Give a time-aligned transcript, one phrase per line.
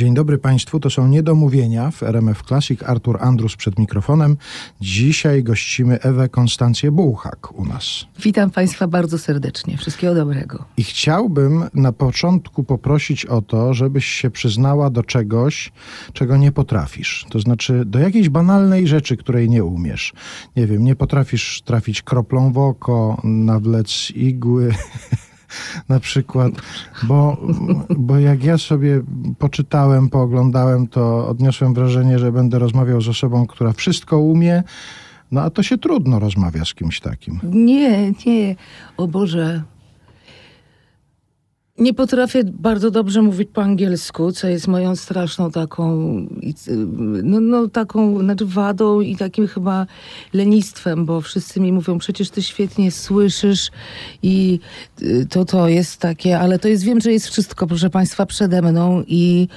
[0.00, 2.82] Dzień dobry Państwu, to są Niedomówienia w RMF Classic.
[2.82, 4.36] Artur Andrus przed mikrofonem.
[4.80, 7.84] Dzisiaj gościmy Ewę Konstancję Bułhak u nas.
[8.22, 9.76] Witam Państwa bardzo serdecznie.
[9.76, 10.64] Wszystkiego dobrego.
[10.76, 15.72] I chciałbym na początku poprosić o to, żebyś się przyznała do czegoś,
[16.12, 17.26] czego nie potrafisz.
[17.30, 20.12] To znaczy do jakiejś banalnej rzeczy, której nie umiesz.
[20.56, 24.74] Nie wiem, nie potrafisz trafić kroplą w oko, nawlec igły
[25.88, 26.52] na przykład,
[27.02, 27.36] bo,
[27.98, 29.02] bo jak ja sobie
[29.38, 34.62] poczytałem, pooglądałem, to odniosłem wrażenie, że będę rozmawiał z osobą, która wszystko umie,
[35.32, 37.40] no a to się trudno rozmawia z kimś takim.
[37.42, 38.56] Nie, nie.
[38.96, 39.62] O Boże.
[41.80, 45.96] Nie potrafię bardzo dobrze mówić po angielsku, co jest moją straszną taką,
[47.22, 49.86] no, no taką znaczy wadą i takim chyba
[50.32, 53.70] lenistwem, bo wszyscy mi mówią, przecież ty świetnie słyszysz
[54.22, 54.60] i
[55.02, 58.62] y, to to jest takie, ale to jest, wiem, że jest wszystko, proszę państwa, przede
[58.62, 59.48] mną i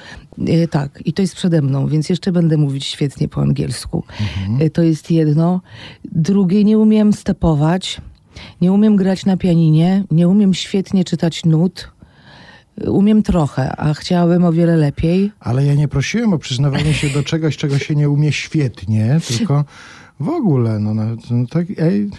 [0.48, 4.04] y, tak, i to jest przede mną, więc jeszcze będę mówić świetnie po angielsku.
[4.20, 4.70] Mhm.
[4.70, 5.60] To jest jedno.
[6.04, 8.00] Drugie, nie umiem stepować.
[8.60, 11.88] Nie umiem grać na pianinie, nie umiem świetnie czytać nut.
[12.86, 15.32] Umiem trochę, a chciałabym o wiele lepiej.
[15.40, 19.64] Ale ja nie prosiłem o przyznawanie się do czegoś, czego się nie umie świetnie, tylko
[20.20, 22.10] w ogóle, no, no, no tak, ej,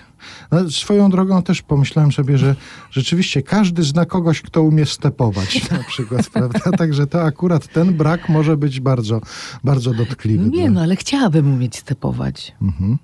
[0.52, 2.56] no, swoją drogą też pomyślałem sobie, że
[2.92, 6.72] rzeczywiście każdy zna kogoś, kto umie stepować na przykład, prawda?
[6.78, 9.22] Także to akurat ten brak może być bardzo,
[9.64, 10.50] bardzo dotkliwy.
[10.50, 12.56] Nie, no ale chciałabym umieć stepować.
[12.62, 12.98] Mhm.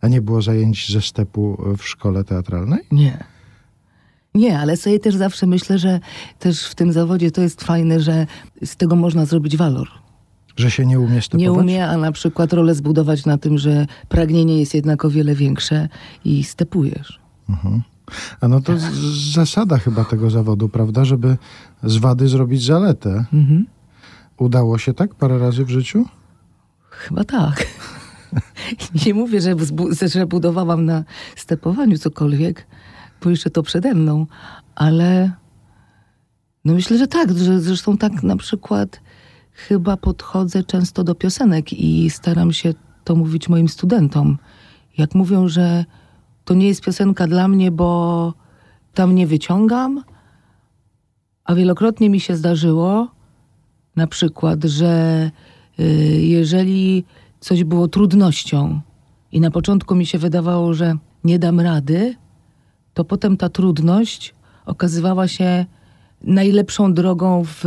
[0.00, 2.80] A nie było zajęć ze stepu w szkole teatralnej?
[2.92, 3.24] Nie.
[4.34, 6.00] Nie, ale sobie też zawsze myślę, że
[6.38, 8.26] też w tym zawodzie to jest fajne, że
[8.64, 9.88] z tego można zrobić walor.
[10.56, 11.42] Że się nie umie stepować?
[11.42, 15.34] Nie umie, a na przykład rolę zbudować na tym, że pragnienie jest jednak o wiele
[15.34, 15.88] większe
[16.24, 17.20] i stepujesz.
[17.48, 17.82] Mhm.
[18.40, 18.72] A no to
[19.34, 21.04] zasada chyba tego zawodu, prawda?
[21.04, 21.36] Żeby
[21.82, 23.24] z wady zrobić zaletę.
[23.32, 23.66] Mhm.
[24.38, 26.04] Udało się tak parę razy w życiu?
[26.90, 27.66] Chyba tak.
[29.06, 29.54] nie mówię, że,
[30.08, 31.04] że budowałam na
[31.36, 32.66] stepowaniu cokolwiek,
[33.22, 34.26] bo jeszcze to przede mną,
[34.74, 35.32] ale
[36.64, 39.00] no myślę, że tak, że zresztą tak na przykład
[39.52, 44.38] chyba podchodzę często do piosenek i staram się to mówić moim studentom.
[44.98, 45.84] Jak mówią, że
[46.44, 48.34] to nie jest piosenka dla mnie, bo
[48.94, 50.04] tam nie wyciągam,
[51.44, 53.08] a wielokrotnie mi się zdarzyło,
[53.96, 55.30] na przykład, że
[55.80, 55.82] y,
[56.20, 57.04] jeżeli
[57.40, 58.80] coś było trudnością
[59.32, 60.94] i na początku mi się wydawało, że
[61.24, 62.14] nie dam rady,
[62.94, 64.34] to potem ta trudność
[64.66, 65.66] okazywała się
[66.24, 67.64] najlepszą drogą w,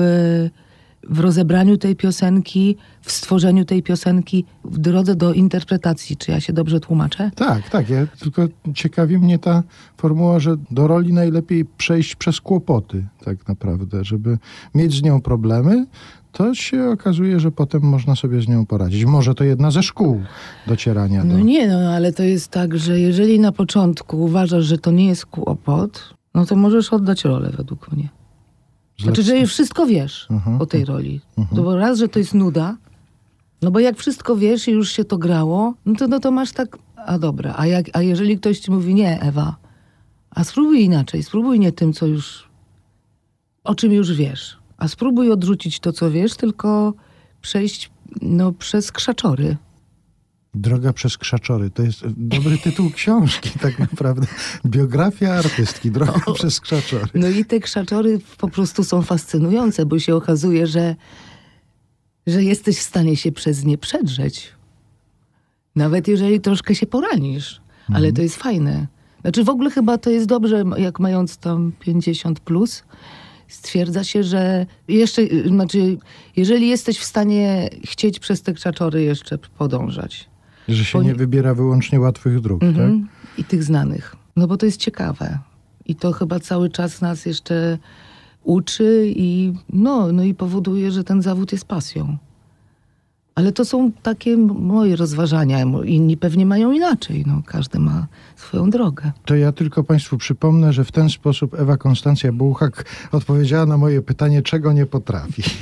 [1.10, 6.18] w rozebraniu tej piosenki, w stworzeniu tej piosenki, w drodze do interpretacji.
[6.18, 7.32] Czy ja się dobrze tłumaczę?
[7.36, 7.90] Tak, tak.
[7.90, 9.64] Ja, tylko ciekawi mnie ta
[9.98, 14.38] formuła, że do roli najlepiej przejść przez kłopoty, tak naprawdę, żeby
[14.76, 15.86] mieć z nią problemy,
[16.34, 19.06] to się okazuje, że potem można sobie z nią poradzić.
[19.06, 20.22] Może to jedna ze szkół
[20.68, 21.38] docierania no do...
[21.38, 25.08] No nie, no ale to jest tak, że jeżeli na początku uważasz, że to nie
[25.08, 28.10] jest kłopot, no to możesz oddać rolę według mnie.
[29.00, 30.62] Znaczy, że wszystko wiesz uh -huh.
[30.62, 31.22] o tej roli.
[31.38, 31.56] Uh -huh.
[31.56, 32.78] To bo raz, że to jest nuda,
[33.62, 36.52] no bo jak wszystko wiesz i już się to grało, no to, no to masz
[36.52, 39.56] tak, a dobra, a, jak, a jeżeli ktoś ci mówi, nie Ewa,
[40.30, 42.50] a spróbuj inaczej, spróbuj nie tym, co już,
[43.64, 46.94] o czym już wiesz a spróbuj odrzucić to, co wiesz, tylko
[47.42, 47.92] przejść
[48.22, 49.58] no, przez krzaczory.
[50.56, 51.70] Droga przez krzaczory.
[51.70, 54.28] To jest dobry tytuł książki, tak naprawdę.
[54.66, 55.92] Biografia artystki.
[55.92, 57.06] Droga o, przez krzaczory.
[57.14, 60.96] No i te krzaczory po prostu są fascynujące, bo się okazuje, że,
[62.28, 64.54] że jesteś w stanie się przez nie przedrzeć.
[65.76, 67.62] Nawet jeżeli troszkę się poranisz.
[67.80, 67.96] Mhm.
[67.98, 68.88] Ale to jest fajne.
[69.22, 72.84] Znaczy w ogóle chyba to jest dobrze, jak mając tam 50 plus,
[73.48, 75.98] stwierdza się, że jeszcze, znaczy,
[76.36, 80.30] jeżeli jesteś w stanie chcieć przez te krzaczory jeszcze podążać.
[80.68, 83.02] Że się nie wybiera wyłącznie łatwych dróg, mhm.
[83.02, 83.40] tak?
[83.40, 84.16] I tych znanych.
[84.36, 85.40] No bo to jest ciekawe.
[85.86, 87.78] I to chyba cały czas nas jeszcze
[88.44, 92.18] uczy i, no, no i powoduje, że ten zawód jest pasją.
[93.35, 95.59] Ale to są takie moje rozważania.
[95.85, 97.24] Inni pewnie mają inaczej.
[97.27, 99.12] No, każdy ma swoją drogę.
[99.25, 104.01] To ja tylko Państwu przypomnę, że w ten sposób Ewa Konstancja Bułhak odpowiedziała na moje
[104.01, 105.44] pytanie, czego nie potrafi.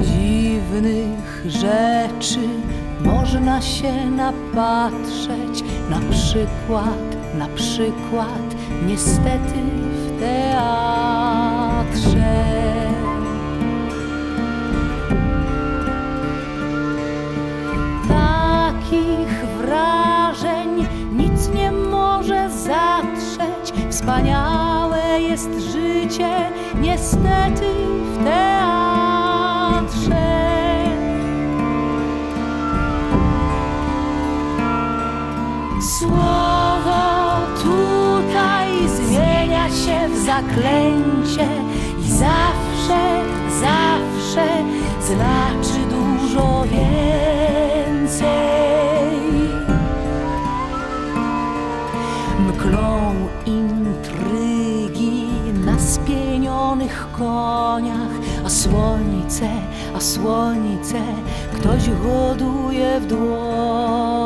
[0.00, 1.17] Dziwnych
[1.48, 2.48] rzeczy
[3.04, 8.56] można się napatrzeć, na przykład, na przykład,
[8.86, 9.54] niestety
[9.92, 11.28] w teatrze.
[18.08, 26.50] Takich wrażeń nic nie może zatrzeć, wspaniałe jest życie,
[26.80, 27.74] niestety
[28.14, 28.67] w teatrze.
[36.08, 37.04] Słowo
[37.62, 41.48] tutaj zmienia się w zaklęcie
[42.00, 43.24] i zawsze,
[43.60, 44.46] zawsze
[45.00, 47.98] znaczy dużo więcej.
[52.48, 53.14] Mklą
[53.46, 55.26] intrygi
[55.64, 58.12] na spienionych koniach,
[58.44, 59.48] a słońce,
[59.96, 61.00] a słońce
[61.52, 64.18] ktoś hoduje w dłoniach.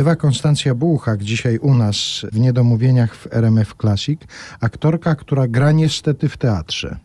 [0.00, 4.20] Ewa Konstancja Bułchak dzisiaj u nas w Niedomówieniach w RMF Classic.
[4.60, 6.96] Aktorka, która gra niestety w teatrze.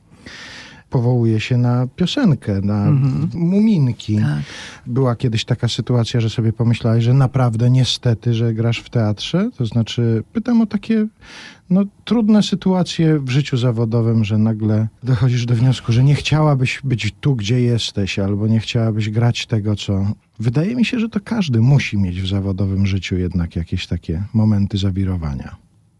[0.95, 2.91] Powołuje się na piosenkę, na
[3.33, 4.15] muminki.
[4.15, 4.43] Tak.
[4.87, 9.49] Była kiedyś taka sytuacja, że sobie pomyślałaś, że naprawdę niestety, że grasz w teatrze?
[9.57, 11.07] To znaczy, pytam o takie
[11.69, 17.13] no, trudne sytuacje w życiu zawodowym, że nagle dochodzisz do wniosku, że nie chciałabyś być
[17.21, 20.05] tu, gdzie jesteś, albo nie chciałabyś grać tego, co...
[20.39, 24.77] Wydaje mi się, że to każdy musi mieć w zawodowym życiu jednak jakieś takie momenty
[24.77, 25.55] zawirowania.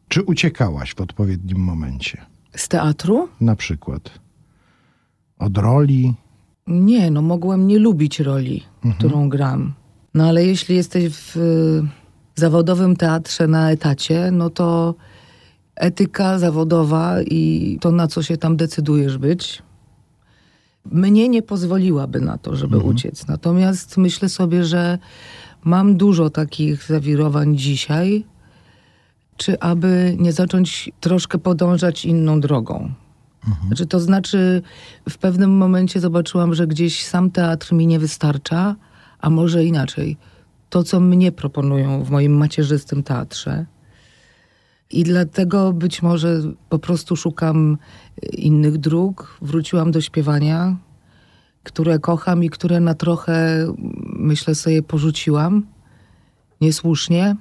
[0.08, 2.18] Czy uciekałaś w odpowiednim momencie?
[2.56, 3.28] Z teatru?
[3.42, 4.25] Na przykład
[5.40, 6.14] od roli,
[6.68, 8.64] Nie, no mogłam nie lubić roli,
[8.98, 9.74] którą gram.
[10.14, 11.88] No ale jeśli jesteś w y,
[12.36, 14.96] zawodowym teatrze na etacie, no to
[15.76, 19.64] etyka zawodowa i to, na co się tam decydujesz być,
[20.92, 23.28] mnie nie pozwoliłaby na to, żeby uciec.
[23.28, 24.98] Natomiast myślę sobie, że
[25.64, 28.26] mam dużo takich zawirowań dzisiaj,
[29.38, 32.92] czy aby nie zacząć troszkę podążać inną drogą.
[33.68, 34.62] Znaczy, to znaczy,
[35.10, 38.76] w pewnym momencie zobaczyłam, że gdzieś sam teatr mi nie wystarcza,
[39.20, 40.18] a może inaczej.
[40.70, 43.66] To, co mnie proponują w moim macierzystym teatrze.
[44.92, 47.78] I dlatego być może po prostu szukam
[48.32, 49.38] innych dróg.
[49.42, 50.78] Wróciłam do śpiewania,
[51.64, 53.68] które kocham i które na trochę,
[54.06, 55.66] myślę sobie, porzuciłam.
[56.62, 57.36] Niesłusznie,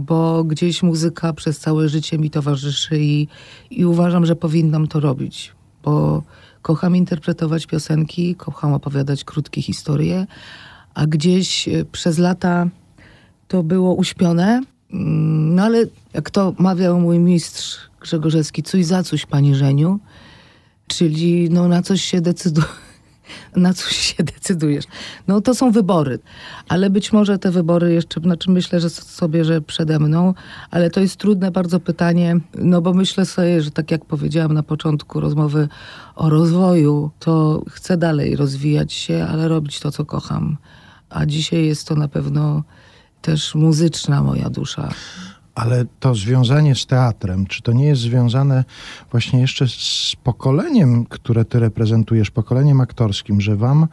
[0.00, 3.28] bo gdzieś muzyka przez całe życie mi towarzyszy i,
[3.70, 5.52] i uważam, że powinnam to robić,
[5.82, 6.22] bo
[6.62, 10.26] kocham interpretować piosenki, kocham opowiadać krótkie historie,
[10.94, 12.68] a gdzieś e, przez lata
[13.48, 14.62] to było uśpione.
[14.92, 19.98] Mm, No ale jak to mawiał mój mistrz Grzegorzewski, coś za coś, pani Żeniu,
[20.86, 22.66] czyli no na coś się decyduje.
[23.56, 24.84] Na coś się decydujesz.
[25.28, 26.18] No to są wybory,
[26.68, 30.34] ale być może te wybory jeszcze, znaczy myślę, że sobie, że przede mną,
[30.70, 34.62] ale to jest trudne bardzo pytanie, no bo myślę sobie, że tak jak powiedziałam na
[34.62, 35.68] początku rozmowy
[36.16, 40.56] o rozwoju, to chcę dalej rozwijać się, ale robić to, co kocham.
[41.10, 42.62] A dzisiaj jest to na pewno
[43.22, 44.88] też muzyczna moja dusza.
[45.60, 48.64] Ale to związanie z teatrem, czy to nie jest związane
[49.10, 53.86] właśnie jeszcze z pokoleniem, które ty reprezentujesz, pokoleniem aktorskim, że wam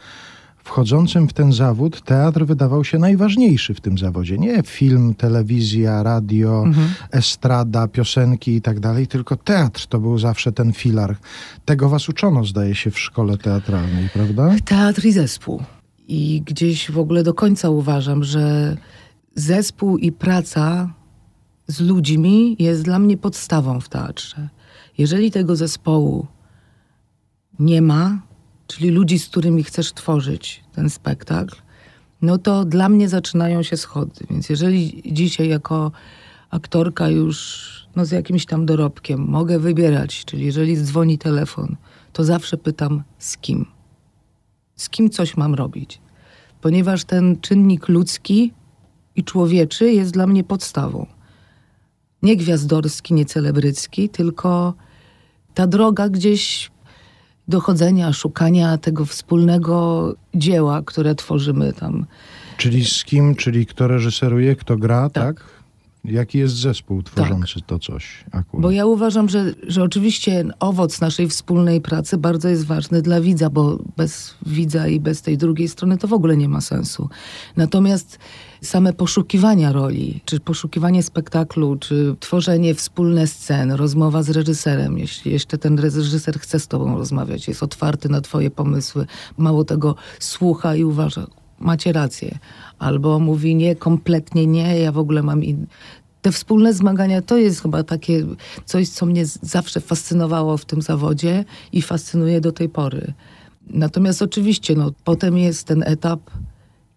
[0.63, 4.37] wchodzącym w ten zawód teatr wydawał się najważniejszy w tym zawodzie?
[4.37, 6.65] Nie film, telewizja, radio,
[7.11, 11.15] estrada, piosenki i tak dalej, tylko teatr to był zawsze ten filar.
[11.65, 14.55] Tego was uczono, zdaje się, w szkole teatralnej, prawda?
[14.65, 15.63] Teatr i zespół.
[16.07, 18.77] I gdzieś w ogóle do końca uważam, że
[19.35, 20.89] zespół i praca
[21.67, 24.49] z ludźmi jest dla mnie podstawą w teatrze.
[24.97, 26.27] Jeżeli tego zespołu
[27.59, 28.21] nie ma,
[28.67, 31.55] czyli ludzi, z którymi chcesz tworzyć ten spektakl,
[32.21, 34.25] no to dla mnie zaczynają się schody.
[34.29, 35.91] Więc jeżeli dzisiaj jako
[36.49, 41.75] aktorka już no z jakimś tam dorobkiem, mogę wybierać, czyli jeżeli dzwoni telefon,
[42.13, 43.65] to zawsze pytam z kim.
[44.75, 46.01] Z kim coś mam robić.
[46.61, 48.53] Ponieważ ten czynnik ludzki
[49.15, 51.16] i człowieczy jest dla mnie podstawą.
[52.23, 54.73] Nie gwiazdorski, nie celebrycki, tylko
[55.53, 56.71] ta droga gdzieś
[57.47, 62.05] dochodzenia, szukania tego wspólnego dzieła, które tworzymy tam.
[62.57, 65.43] Czyli z kim, czyli kto reżyseruje, kto gra, tak?
[66.05, 68.61] Jaki jest zespół tworzący to coś akurat?
[68.61, 73.49] Bo ja uważam, że, że oczywiście owoc naszej wspólnej pracy bardzo jest ważny dla widza,
[73.49, 77.09] bo bez widza i bez tej drugiej strony to w ogóle nie ma sensu.
[77.55, 78.19] Natomiast
[78.61, 85.57] same poszukiwania roli, czy poszukiwanie spektaklu, czy tworzenie wspólne scen, rozmowa z reżyserem, jeśli jeszcze
[85.57, 89.05] ten reżyser chce z tobą rozmawiać, jest otwarty na twoje pomysły,
[89.37, 91.27] mało tego słucha i uważa,
[91.59, 92.39] macie rację.
[92.79, 95.67] Albo mówi nie, kompletnie nie, ja w ogóle mam in...
[96.21, 98.25] Te wspólne zmagania to jest chyba takie
[98.65, 103.13] coś, co mnie zawsze fascynowało w tym zawodzie i fascynuje do tej pory.
[103.69, 106.19] Natomiast oczywiście, no, potem jest ten etap,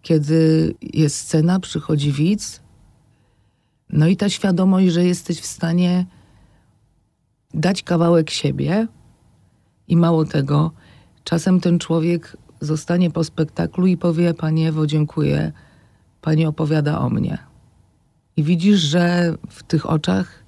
[0.01, 2.61] kiedy jest scena, przychodzi widz,
[3.89, 6.05] no i ta świadomość, że jesteś w stanie
[7.53, 8.87] dać kawałek siebie
[9.87, 10.71] i mało tego,
[11.23, 15.51] czasem ten człowiek zostanie po spektaklu i powie: Pani Ewo, dziękuję,
[16.21, 17.37] pani opowiada o mnie.
[18.37, 20.43] I widzisz, że w tych oczach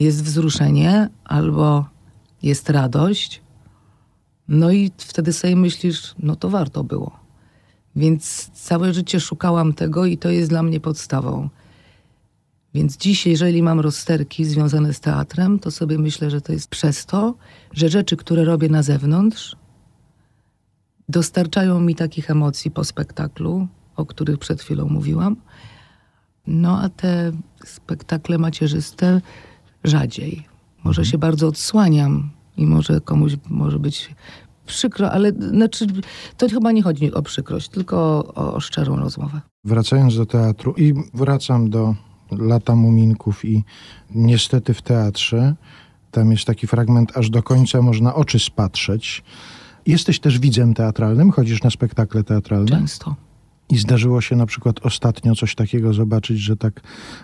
[0.00, 1.84] jest wzruszenie albo
[2.42, 3.42] jest radość.
[4.48, 7.21] No i wtedy sobie myślisz: No to warto było.
[7.96, 11.48] Więc całe życie szukałam tego i to jest dla mnie podstawą.
[12.74, 17.06] Więc dziś, jeżeli mam rozterki związane z teatrem, to sobie myślę, że to jest przez
[17.06, 17.34] to,
[17.72, 19.56] że rzeczy, które robię na zewnątrz,
[21.08, 25.36] dostarczają mi takich emocji po spektaklu, o których przed chwilą mówiłam.
[26.46, 27.32] No a te
[27.64, 29.20] spektakle macierzyste
[29.84, 30.46] rzadziej.
[30.84, 34.10] Może się bardzo odsłaniam i może komuś może być
[34.72, 35.86] przykro, ale znaczy,
[36.36, 37.96] to chyba nie chodzi o przykrość, tylko
[38.34, 39.40] o, o szczerą rozmowę.
[39.64, 41.94] Wracając do teatru i wracam do
[42.30, 43.64] lata muminków i
[44.10, 45.54] niestety w teatrze,
[46.10, 49.24] tam jest taki fragment, aż do końca można oczy spatrzeć.
[49.86, 53.16] Jesteś też widzem teatralnym, chodzisz na spektakle teatralne Często.
[53.72, 56.80] I zdarzyło się na przykład ostatnio coś takiego zobaczyć, że tak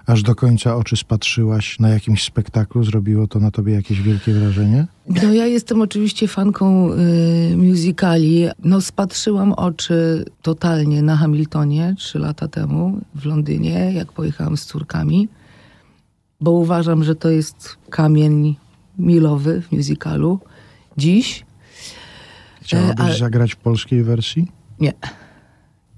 [0.07, 4.87] aż do końca oczy spatrzyłaś na jakimś spektaklu, zrobiło to na tobie jakieś wielkie wrażenie?
[5.23, 8.47] No ja jestem oczywiście fanką y, musicali.
[8.65, 15.29] No spatrzyłam oczy totalnie na Hamiltonie trzy lata temu w Londynie, jak pojechałam z córkami,
[16.41, 18.57] bo uważam, że to jest kamień
[18.99, 20.41] milowy w musicalu.
[20.97, 21.45] Dziś
[22.63, 24.47] Chciałabyś E, ale- zagrać w polskiej wersji?
[24.81, 24.93] nie.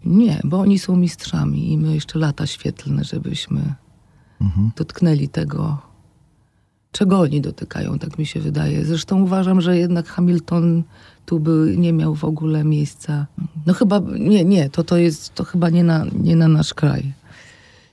[0.04, 3.74] Nie, bo oni są mistrzami i my jeszcze lata świetlne, żebyśmy
[4.76, 5.78] dotknęli tego,
[6.92, 8.84] czego oni dotykają, tak mi się wydaje.
[8.84, 10.82] Zresztą uważam, że jednak Hamilton
[11.26, 13.26] tu by nie miał w ogóle miejsca.
[13.66, 17.12] No chyba, nie, nie, to, to jest, to chyba nie na, nie na nasz kraj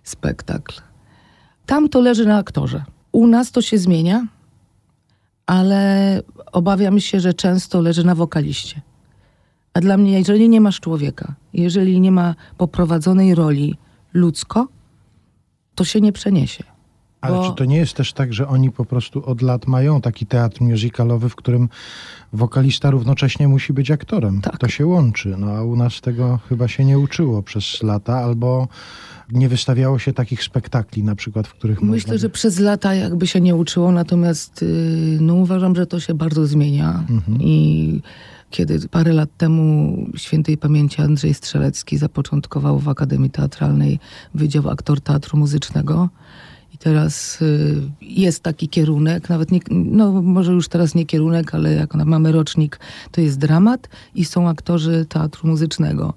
[0.03, 0.81] spektakl.
[1.65, 2.83] Tam to leży na aktorze.
[3.11, 4.27] U nas to się zmienia,
[5.45, 6.21] ale
[6.51, 8.81] obawiam się, że często leży na wokaliście.
[9.77, 13.77] A dla mnie, jeżeli nie masz człowieka, jeżeli nie ma poprowadzonej roli
[14.13, 14.67] ludzko,
[15.75, 16.63] to się nie przeniesie.
[17.21, 20.01] Ale Bo- czy to nie jest też tak, że oni po prostu od lat mają
[20.01, 21.69] taki teatr musicalowy, w którym
[22.33, 24.41] wokalista równocześnie musi być aktorem?
[24.41, 24.57] Tak.
[24.57, 25.35] To się łączy.
[25.37, 28.67] No a u nas tego chyba się nie uczyło przez lata, albo
[29.31, 32.17] nie wystawiało się takich spektakli na przykład, w których Myślę, można...
[32.17, 36.47] że przez lata jakby się nie uczyło, natomiast yy, no uważam, że to się bardzo
[36.47, 37.03] zmienia.
[37.39, 38.01] I
[38.49, 43.99] kiedy parę lat temu świętej pamięci Andrzej Strzelecki zapoczątkował w Akademii Teatralnej
[44.33, 46.09] Wydział Aktor Teatru Muzycznego.
[46.73, 51.73] I teraz y, jest taki kierunek, nawet nie, no może już teraz nie kierunek, ale
[51.73, 52.79] jak mamy rocznik,
[53.11, 56.13] to jest dramat i są aktorzy teatru muzycznego.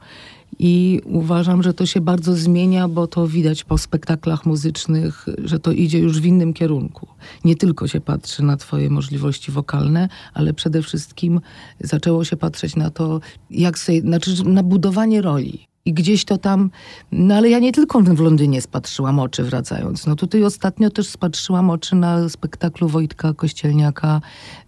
[0.63, 5.73] I uważam, że to się bardzo zmienia, bo to widać po spektaklach muzycznych, że to
[5.73, 7.07] idzie już w innym kierunku.
[7.45, 11.41] Nie tylko się patrzy na Twoje możliwości wokalne, ale przede wszystkim
[11.81, 15.67] zaczęło się patrzeć na to, jak sobie, znaczy na budowanie roli.
[15.85, 16.71] I gdzieś to tam,
[17.13, 20.07] no ale ja nie tylko w Londynie spatrzyłam oczy wracając.
[20.07, 24.21] No tutaj ostatnio też spatrzyłam oczy na spektaklu Wojtka Kościelniaka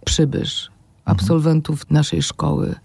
[0.05, 0.71] Przybysz,
[1.05, 2.75] absolwentów naszej szkoły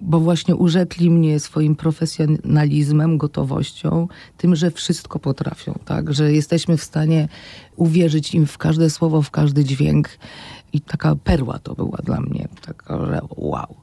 [0.00, 6.14] bo właśnie urzekli mnie swoim profesjonalizmem, gotowością, tym, że wszystko potrafią, tak?
[6.14, 7.28] Że jesteśmy w stanie
[7.76, 10.08] uwierzyć im w każde słowo, w każdy dźwięk.
[10.72, 13.74] I taka perła to była dla mnie, taka, że wow.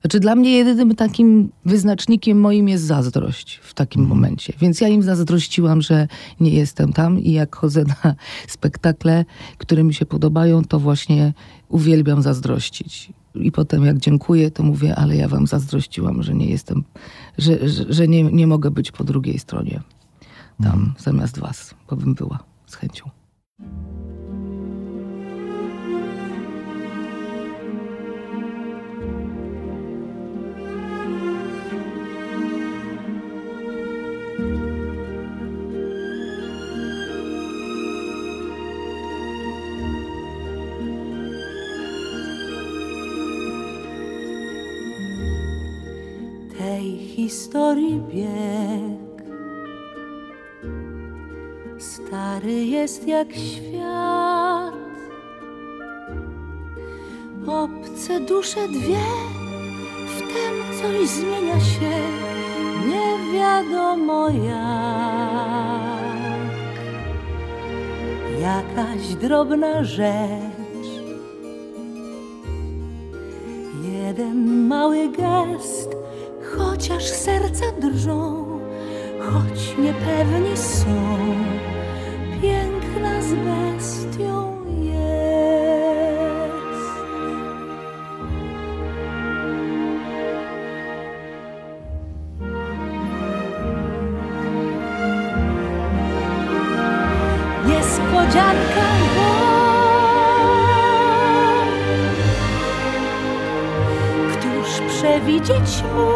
[0.00, 4.52] Znaczy dla mnie jedynym takim wyznacznikiem moim jest zazdrość w takim momencie.
[4.60, 6.08] Więc ja im zazdrościłam, że
[6.40, 8.14] nie jestem tam i jak chodzę na
[8.48, 9.24] spektakle,
[9.58, 11.32] które mi się podobają, to właśnie
[11.68, 13.12] uwielbiam zazdrościć.
[13.42, 16.84] I potem jak dziękuję, to mówię, ale ja wam zazdrościłam, że nie jestem,
[17.38, 19.80] że, że, że nie, nie mogę być po drugiej stronie
[20.62, 23.10] tam zamiast was, bo bym była z chęcią.
[47.28, 49.22] Historii bieg.
[51.78, 54.74] Stary jest jak świat.
[57.46, 59.06] Obce dusze dwie,
[60.16, 61.96] wtem coś zmienia się,
[62.88, 65.88] nie wiadomo jak.
[68.40, 70.88] Jakaś drobna rzecz,
[73.92, 75.97] jeden mały gest,
[76.56, 78.44] chociaż serca drżą,
[79.20, 81.16] choć niepewni są,
[82.42, 84.98] piękna z bestią jest.
[97.66, 98.88] Niespodzianka,
[104.32, 106.07] Któż przewidzieć mógł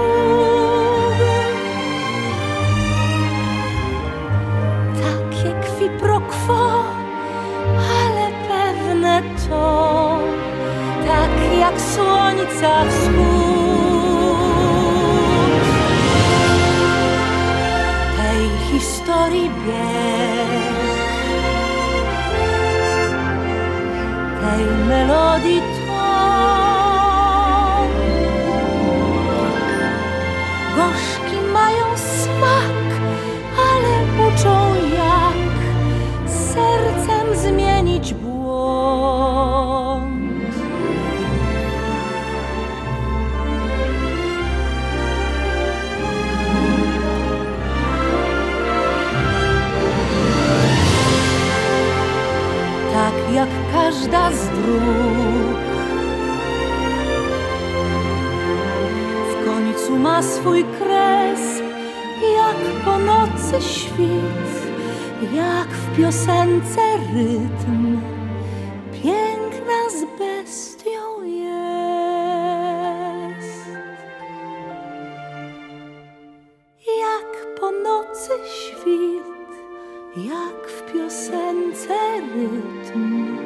[78.08, 79.22] nocy świt,
[80.16, 81.94] jak w piosence
[82.34, 83.38] rytm,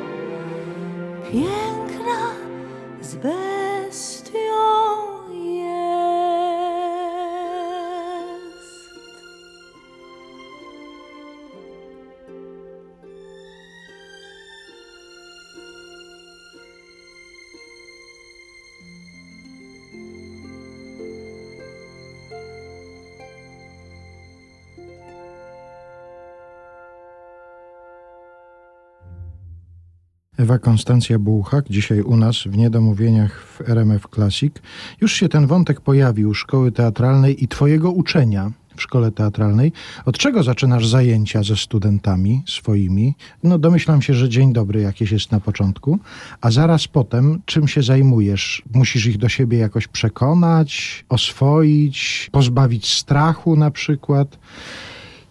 [30.47, 34.55] Ewa Konstancja Bułchak, dzisiaj u nas w Niedomówieniach w RMF Classic.
[35.01, 39.73] Już się ten wątek pojawił szkoły teatralnej i twojego uczenia w szkole teatralnej.
[40.05, 43.15] Od czego zaczynasz zajęcia ze studentami swoimi?
[43.43, 45.99] No domyślam się, że dzień dobry jakieś jest na początku,
[46.41, 48.63] a zaraz potem czym się zajmujesz?
[48.75, 54.39] Musisz ich do siebie jakoś przekonać, oswoić, pozbawić strachu na przykład?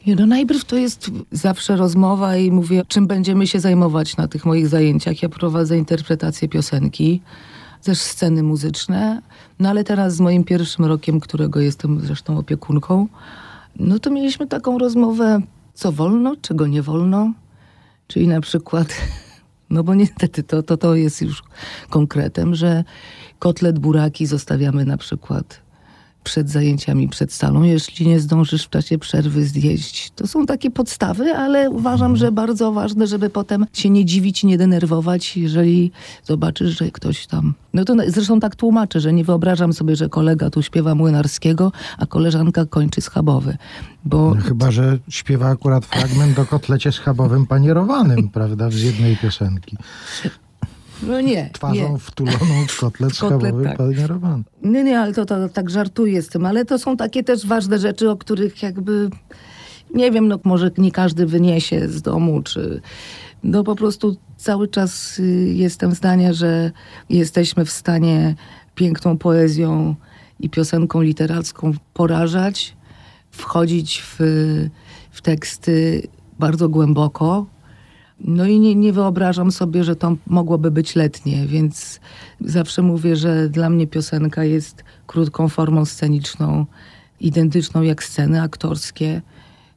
[0.07, 4.45] Nie, no najpierw to jest zawsze rozmowa i mówię, czym będziemy się zajmować na tych
[4.45, 5.21] moich zajęciach.
[5.21, 7.21] Ja prowadzę interpretację piosenki,
[7.83, 9.21] też sceny muzyczne,
[9.59, 13.07] no ale teraz z moim pierwszym rokiem, którego jestem zresztą opiekunką,
[13.75, 15.41] no to mieliśmy taką rozmowę,
[15.73, 17.33] co wolno, czego nie wolno.
[18.07, 18.87] Czyli na przykład,
[19.69, 21.43] no bo niestety to, to, to jest już
[21.89, 22.83] konkretem, że
[23.39, 25.64] kotlet buraki zostawiamy na przykład
[26.25, 30.11] przed zajęciami, przed salą, jeśli nie zdążysz w czasie przerwy zjeść.
[30.15, 34.57] To są takie podstawy, ale uważam, że bardzo ważne, żeby potem się nie dziwić, nie
[34.57, 35.91] denerwować, jeżeli
[36.23, 37.53] zobaczysz, że ktoś tam...
[37.73, 42.05] No to zresztą tak tłumaczę, że nie wyobrażam sobie, że kolega tu śpiewa młynarskiego, a
[42.05, 43.57] koleżanka kończy schabowy.
[44.05, 49.77] Bo No, chyba, że śpiewa akurat fragment do kotlecie schabowym panierowanym, prawda, z jednej piosenki.
[51.03, 51.99] No nie, Twarzą nie.
[51.99, 53.77] wtuloną w kotlet schabowy tak.
[53.77, 54.43] panierowane.
[54.63, 57.79] Nie, nie, ale to, to tak żartuję z tym, ale to są takie też ważne
[57.79, 59.09] rzeczy, o których jakby,
[59.93, 62.81] nie wiem, no może nie każdy wyniesie z domu, czy
[63.43, 65.23] no po prostu cały czas y,
[65.55, 66.71] jestem zdania, że
[67.09, 68.35] jesteśmy w stanie
[68.75, 69.95] piękną poezją
[70.39, 72.77] i piosenką literacką porażać,
[73.31, 74.17] wchodzić w,
[75.11, 76.07] w teksty
[76.39, 77.45] bardzo głęboko,
[78.19, 81.99] no i nie, nie wyobrażam sobie, że to mogłoby być letnie, więc
[82.41, 86.65] zawsze mówię, że dla mnie piosenka jest krótką formą sceniczną,
[87.19, 89.21] identyczną jak sceny aktorskie,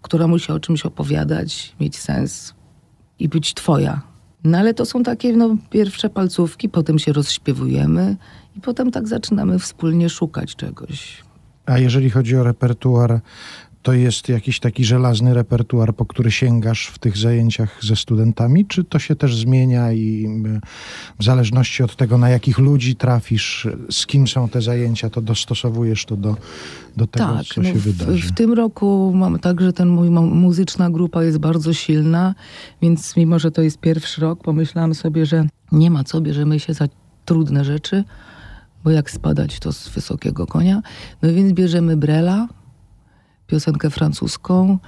[0.03, 2.55] która musi o czymś opowiadać, mieć sens
[3.19, 4.01] i być twoja.
[4.45, 8.17] No ale to są takie no, pierwsze palcówki, potem się rozśpiewujemy
[8.57, 11.23] i potem tak zaczynamy wspólnie szukać czegoś.
[11.67, 13.21] A jeżeli chodzi o repertuar,
[13.89, 18.85] to jest jakiś taki żelazny repertuar, po który sięgasz w tych zajęciach ze studentami, czy
[18.85, 20.29] to się też zmienia i
[21.19, 26.05] w zależności od tego, na jakich ludzi trafisz, z kim są te zajęcia, to dostosowujesz
[26.05, 26.37] to do,
[26.97, 28.29] do tego, tak, co no się w, wydarzy?
[28.29, 32.35] w tym roku mam tak, że ten mój mu- muzyczna grupa jest bardzo silna,
[32.83, 36.75] więc mimo, że to jest pierwszy rok, pomyślałam sobie, że nie ma co, bierzemy się
[36.75, 36.89] za
[37.25, 38.05] trudne rzeczy,
[38.85, 40.83] bo jak spadać to z wysokiego konia.
[41.23, 42.49] No więc bierzemy Brela,
[43.49, 44.79] piosenkę francuską,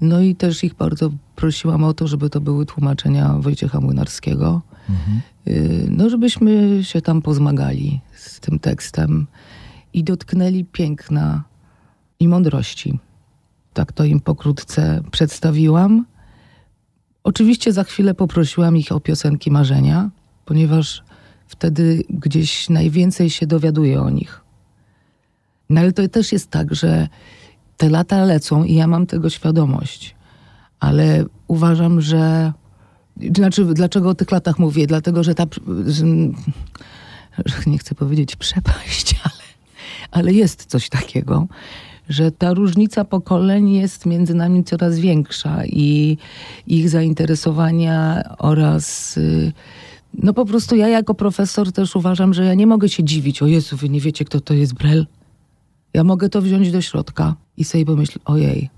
[0.00, 4.62] no i też ich bardzo prosiłam o to, żeby to były tłumaczenia Wojciecha Młynarskiego.
[5.48, 9.26] Y, No, żebyśmy się tam pozmagali z tym tekstem
[9.92, 11.44] i dotknęli piękna
[12.20, 12.98] i mądrości.
[13.72, 16.06] Tak to im pokrótce przedstawiłam.
[17.24, 20.10] Oczywiście za chwilę poprosiłam ich o piosenki marzenia,
[20.44, 21.02] ponieważ
[21.46, 24.40] wtedy gdzieś najwięcej się dowiaduję o nich.
[25.70, 27.08] No ale to też jest tak, że
[27.80, 30.14] te lata lecą i ja mam tego świadomość,
[30.80, 32.52] ale uważam, że.
[33.36, 34.86] Znaczy, dlaczego o tych latach mówię?
[34.86, 35.46] Dlatego, że ta.
[37.66, 39.42] Nie chcę powiedzieć przepaść, ale,
[40.10, 41.46] ale jest coś takiego,
[42.08, 46.16] że ta różnica pokoleń jest między nami coraz większa i
[46.66, 49.16] ich zainteresowania oraz.
[49.16, 49.52] y,
[50.14, 53.42] No po prostu ja jako profesor też uważam, że ja nie mogę się dziwić.
[53.42, 55.06] O Jezu, wy nie wiecie, kto to jest Brel?
[55.94, 58.70] Ja mogę to wziąć do środka i sobie pomyśleć, ojej,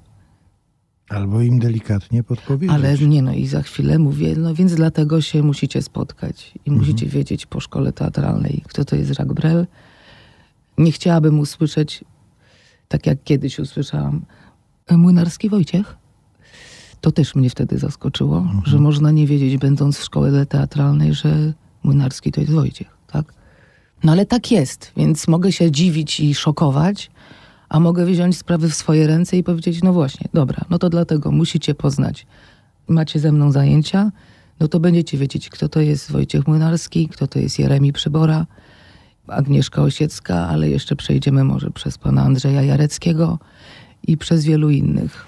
[1.09, 2.75] Albo im delikatnie podpowiedzieć.
[2.77, 7.07] ale nie no i za chwilę mówię, no więc dlatego się musicie spotkać i musicie
[7.07, 9.67] wiedzieć po szkole teatralnej, kto to jest Brel.
[10.79, 12.05] Nie chciałabym usłyszeć,
[12.89, 14.25] tak jak kiedyś usłyszałam,
[14.87, 15.97] "E, Młynarski Wojciech.
[17.01, 22.33] To też mnie wtedy zaskoczyło, że można nie wiedzieć, będąc w szkole teatralnej, że Młynarski
[22.33, 23.35] to jest Wojciech, tak?
[24.05, 27.11] No ale tak jest, więc mogę się dziwić i szokować,
[27.69, 31.31] a mogę wziąć sprawy w swoje ręce i powiedzieć, no właśnie, dobra, no to dlatego
[31.31, 32.27] musicie poznać.
[32.89, 34.11] Macie ze mną zajęcia,
[34.61, 38.47] no to będziecie wiedzieć, kto to jest Wojciech Młynarski, kto to jest Jeremi Przybora,
[39.27, 43.39] Agnieszka Osiecka, ale jeszcze przejdziemy może przez pana Andrzeja Jareckiego
[44.07, 45.27] i przez wielu innych.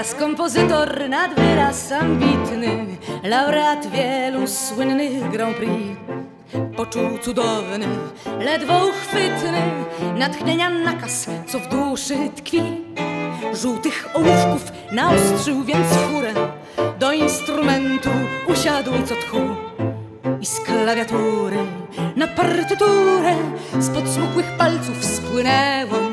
[0.00, 2.86] Raz kompozytor nad wyraz ambitny,
[3.24, 5.98] laureat wielu słynnych Grand Prix.
[6.76, 7.86] Poczuł cudowny,
[8.38, 9.62] ledwo uchwytny,
[10.18, 12.62] natchnienia nakaz, co w duszy tkwi.
[13.62, 16.32] Żółtych ołówków naostrzył więc furę,
[16.98, 18.10] do instrumentu
[18.48, 19.40] usiadł co tchu.
[20.40, 21.56] I z klawiatury
[22.16, 23.36] na partyturę
[23.80, 26.09] spod smukłych palców spłynęło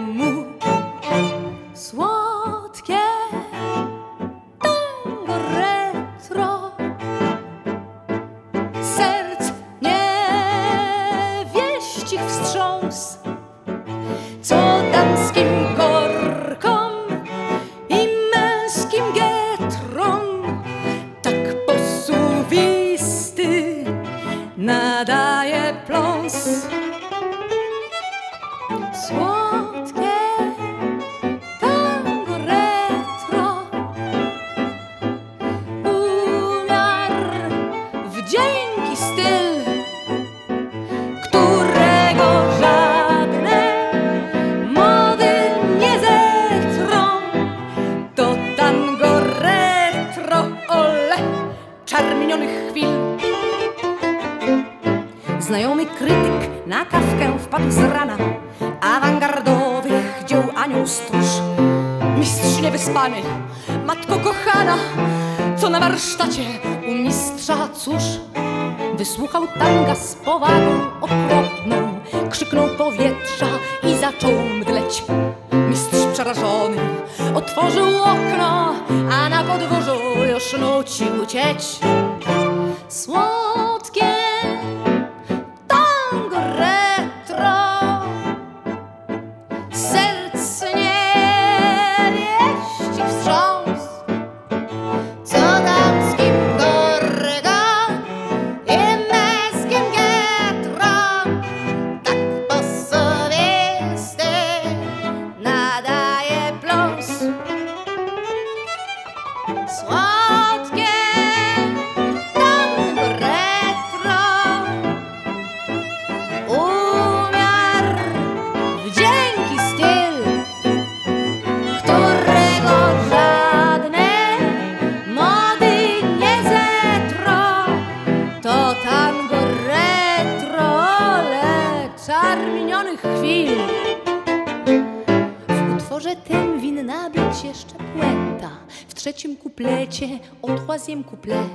[140.78, 141.50] troisième couplet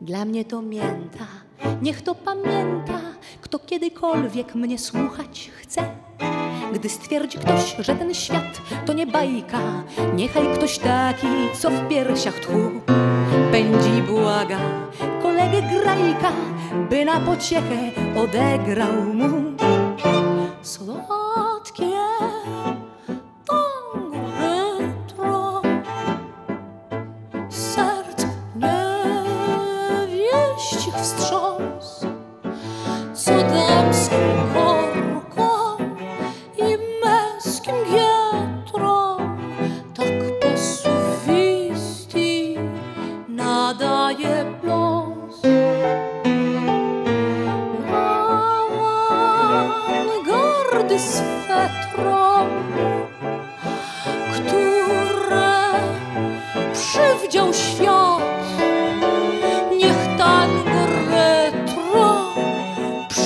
[0.00, 1.26] Dla mnie to mięta,
[1.82, 3.00] niech to pamięta
[3.40, 5.82] Kto kiedykolwiek mnie słuchać chce.
[6.72, 9.58] Gdy stwierdzi ktoś, że ten świat to nie bajka
[10.14, 11.26] Niechaj ktoś taki,
[11.60, 12.70] co w piersiach tchu.
[13.52, 14.58] Pędzi i błaga
[15.22, 16.32] kolegę grajka
[16.90, 19.30] By na pociechę odegrał mu.
[20.62, 21.23] Słodkie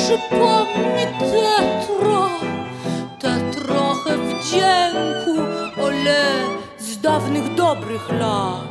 [0.08, 2.28] przypomni tetro,
[3.18, 5.40] te trochę wdzięku,
[5.82, 6.44] ole
[6.78, 8.68] z dawnych dobrych lat.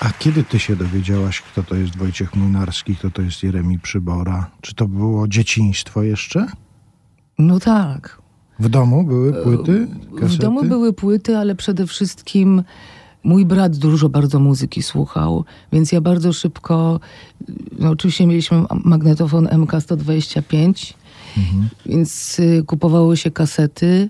[0.00, 4.50] A kiedy ty się dowiedziałaś, kto to jest Wojciech Młynarski, kto to jest Jeremi Przybora?
[4.60, 6.46] Czy to było dzieciństwo jeszcze?
[7.38, 8.25] No tak.
[8.58, 10.36] W domu były płyty, kasety?
[10.36, 12.62] W domu były płyty, ale przede wszystkim
[13.24, 17.00] mój brat dużo bardzo muzyki słuchał, więc ja bardzo szybko,
[17.78, 20.94] no oczywiście mieliśmy magnetofon MK125,
[21.86, 24.08] więc y, kupowały się kasety.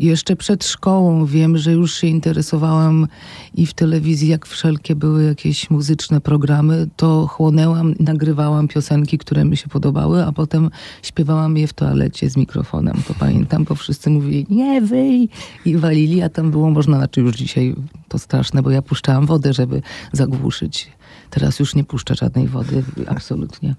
[0.00, 3.06] Jeszcze przed szkołą wiem, że już się interesowałam
[3.54, 9.56] i w telewizji, jak wszelkie były jakieś muzyczne programy, to chłonęłam, nagrywałam piosenki, które mi
[9.56, 10.70] się podobały, a potem
[11.02, 12.96] śpiewałam je w toalecie z mikrofonem.
[13.08, 15.28] To pamiętam, bo wszyscy mówili, nie wyj!
[15.64, 17.74] I walili, a tam było można, znaczy już dzisiaj
[18.08, 19.82] to straszne, bo ja puszczałam wodę, żeby
[20.12, 20.88] zagłuszyć.
[21.30, 23.74] Teraz już nie puszczę żadnej wody, absolutnie.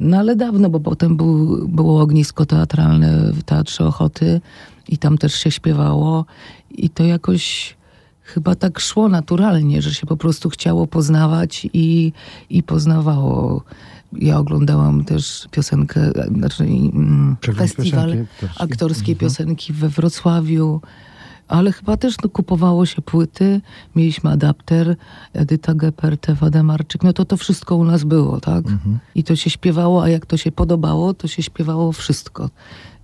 [0.00, 4.40] No ale dawno, bo potem był, było ognisko teatralne w Teatrze Ochoty
[4.90, 6.24] i tam też się śpiewało
[6.70, 7.76] i to jakoś
[8.22, 12.12] chyba tak szło naturalnie, że się po prostu chciało poznawać i,
[12.50, 13.62] i poznawało.
[14.12, 18.66] Ja oglądałam też piosenkę, znaczy mm, festiwal piosenki aktorskiej.
[18.66, 20.80] aktorskiej piosenki we Wrocławiu.
[21.48, 23.60] Ale chyba też no, kupowało się płyty,
[23.96, 24.96] mieliśmy adapter,
[25.32, 28.64] Edyta Geppert, Ewa Demarczyk, no to to wszystko u nas było, tak?
[29.14, 32.50] I to się śpiewało, a jak to się podobało, to się śpiewało wszystko.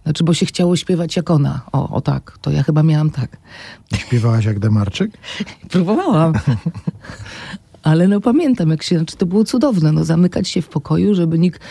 [0.07, 1.61] Znaczy, bo się chciało śpiewać jak ona.
[1.73, 3.37] O, o tak, to ja chyba miałam tak.
[3.95, 5.19] Śpiewałaś jak Demarczyk?
[5.71, 6.33] Próbowałam.
[7.83, 11.39] Ale no pamiętam, jak się, znaczy to było cudowne, no zamykać się w pokoju, żeby
[11.39, 11.63] nikt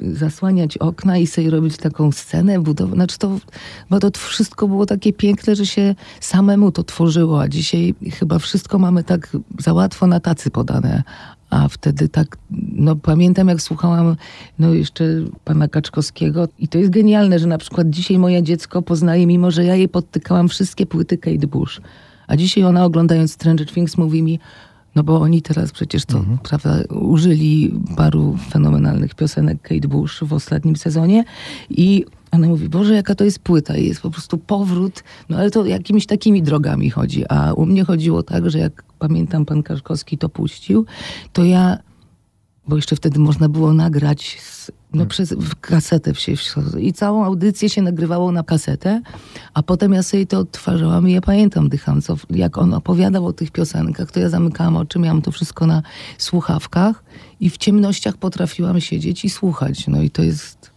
[0.00, 2.94] zasłaniać okna i sobie robić taką scenę, budować.
[2.94, 3.38] Znaczy to,
[3.90, 8.78] bo to wszystko było takie piękne, że się samemu to tworzyło, a dzisiaj chyba wszystko
[8.78, 11.02] mamy tak za łatwo na tacy podane.
[11.56, 12.36] A wtedy tak,
[12.72, 14.16] no pamiętam jak słuchałam
[14.58, 15.04] no jeszcze
[15.44, 19.64] pana Kaczkowskiego i to jest genialne, że na przykład dzisiaj moje dziecko poznaje, mimo że
[19.64, 21.80] ja jej podtykałam wszystkie płyty Kate Bush.
[22.26, 24.38] A dzisiaj ona oglądając Stranger Things mówi mi,
[24.94, 30.76] no bo oni teraz przecież to, prawda, użyli paru fenomenalnych piosenek Kate Bush w ostatnim
[30.76, 31.24] sezonie
[31.70, 35.50] i ona mówi, Boże, jaka to jest płyta i jest po prostu powrót, no ale
[35.50, 37.24] to jakimiś takimi drogami chodzi.
[37.28, 40.86] A u mnie chodziło tak, że jak pamiętam pan Kaczkowski to puścił,
[41.32, 41.78] to ja
[42.68, 47.24] bo jeszcze wtedy można było nagrać z, no, przez w kasetę w w- i całą
[47.24, 49.02] audycję się nagrywało na kasetę,
[49.54, 53.50] a potem ja sobie to odtwarzałam i ja pamiętam Dychancow, jak on opowiadał o tych
[53.50, 55.82] piosenkach, to ja zamykałam oczy, miałam to wszystko na
[56.18, 57.04] słuchawkach
[57.40, 60.70] i w ciemnościach potrafiłam siedzieć i słuchać, no i to jest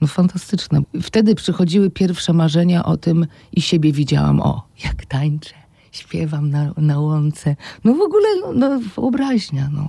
[0.00, 0.80] no fantastyczne.
[1.02, 5.54] Wtedy przychodziły pierwsze marzenia o tym i siebie widziałam, o, jak tańczę,
[5.96, 9.88] śpiewam na, na łące, no w ogóle, no, no wyobraźnia, no.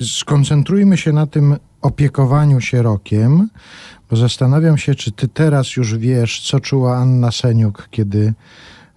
[0.00, 3.48] Skoncentrujmy się na tym opiekowaniu się rokiem,
[4.10, 8.34] bo zastanawiam się, czy ty teraz już wiesz, co czuła Anna Seniuk, kiedy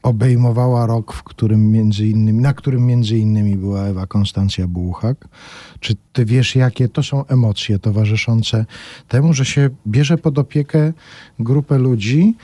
[0.04, 5.28] obejmowała rok, w którym między innymi, na którym między innymi była Ewa Konstancja Bułhak.
[5.80, 8.66] Czy ty wiesz, jakie to są emocje towarzyszące
[9.08, 10.94] temu, że się bierze pod opiekę
[11.40, 12.36] grupę ludzi,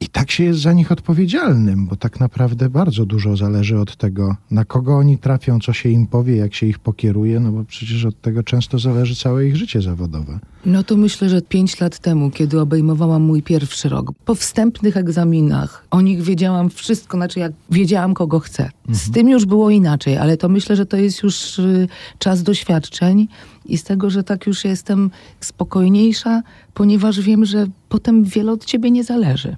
[0.00, 4.36] i tak się jest za nich odpowiedzialnym, bo tak naprawdę bardzo dużo zależy od tego,
[4.50, 8.04] na kogo oni trafią, co się im powie, jak się ich pokieruje, no bo przecież
[8.04, 10.38] od tego często zależy całe ich życie zawodowe.
[10.66, 15.86] No to myślę, że pięć lat temu, kiedy obejmowałam mój pierwszy rok, po wstępnych egzaminach
[15.90, 18.70] o nich wiedziałam wszystko, znaczy jak wiedziałam, kogo chcę.
[18.88, 23.28] Z tym już było inaczej, ale to myślę, że to jest już y, czas doświadczeń
[23.66, 25.10] i z tego, że tak już jestem
[25.40, 26.42] spokojniejsza,
[26.74, 29.56] ponieważ wiem, że potem wiele od ciebie nie zależy.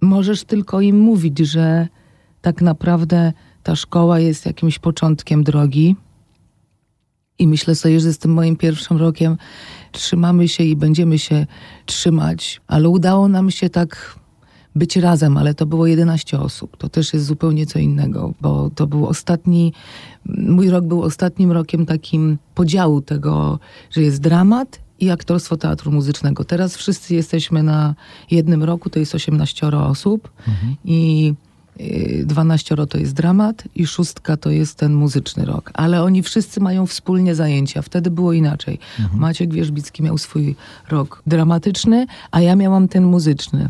[0.00, 1.88] Możesz tylko im mówić, że
[2.40, 3.32] tak naprawdę
[3.62, 5.96] ta szkoła jest jakimś początkiem drogi,
[7.40, 9.36] i myślę sobie, że z tym moim pierwszym rokiem
[9.92, 11.46] trzymamy się i będziemy się
[11.86, 14.18] trzymać, ale udało nam się tak
[14.74, 16.76] być razem, ale to było 11 osób.
[16.76, 19.72] To też jest zupełnie co innego, bo to był ostatni,
[20.26, 23.58] mój rok był ostatnim rokiem takim podziału tego,
[23.90, 26.44] że jest dramat i aktorstwo teatru muzycznego.
[26.44, 27.94] Teraz wszyscy jesteśmy na
[28.30, 30.30] jednym roku, to jest 18 osób
[30.84, 31.32] i
[31.80, 35.70] y, 12 to jest dramat i szóstka to jest ten muzyczny rok.
[35.74, 37.82] Ale oni wszyscy mają wspólnie zajęcia.
[37.82, 38.78] Wtedy było inaczej.
[39.14, 40.56] Maciek Wierzbicki miał swój
[40.88, 43.68] rok dramatyczny, a ja miałam ten muzyczny.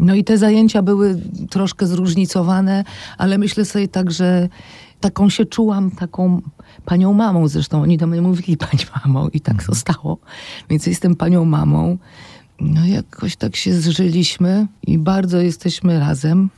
[0.00, 2.84] No i te zajęcia były troszkę zróżnicowane,
[3.18, 4.48] ale myślę sobie tak, że
[5.00, 6.42] taką się czułam, taką
[6.88, 7.48] panią mamą.
[7.48, 10.18] Zresztą oni do mnie mówili pani mamą i tak zostało.
[10.70, 11.98] Więc jestem panią mamą.
[12.60, 16.50] No jakoś tak się zżyliśmy i bardzo jesteśmy razem.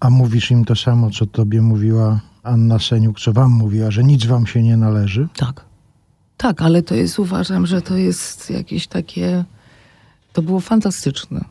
[0.00, 4.26] A mówisz im to samo, co tobie mówiła Anna Seniuk, co wam mówiła, że nic
[4.26, 5.28] wam się nie należy?
[5.36, 5.64] Tak.
[6.36, 9.44] Tak, ale to jest, uważam, że to jest jakieś takie.
[10.32, 11.44] To było fantastyczne.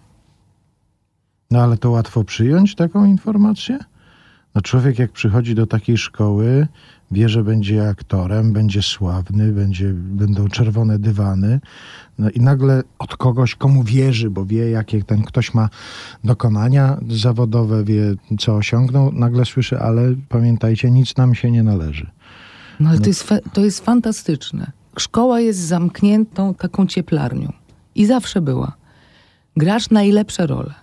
[1.51, 3.79] No ale to łatwo przyjąć taką informację?
[4.55, 6.67] No człowiek jak przychodzi do takiej szkoły,
[7.13, 11.59] wie, że będzie aktorem, będzie sławny, będzie, będą czerwone dywany.
[12.19, 15.69] No i nagle od kogoś, komu wierzy, bo wie, jakie ten ktoś ma
[16.23, 22.11] dokonania zawodowe, wie, co osiągnął, nagle słyszy, ale pamiętajcie, nic nam się nie należy.
[22.79, 24.71] No ale to, jest to jest fantastyczne.
[24.97, 27.53] Szkoła jest zamkniętą taką cieplarnią.
[27.95, 28.73] I zawsze była.
[29.57, 30.73] Grasz najlepsze role.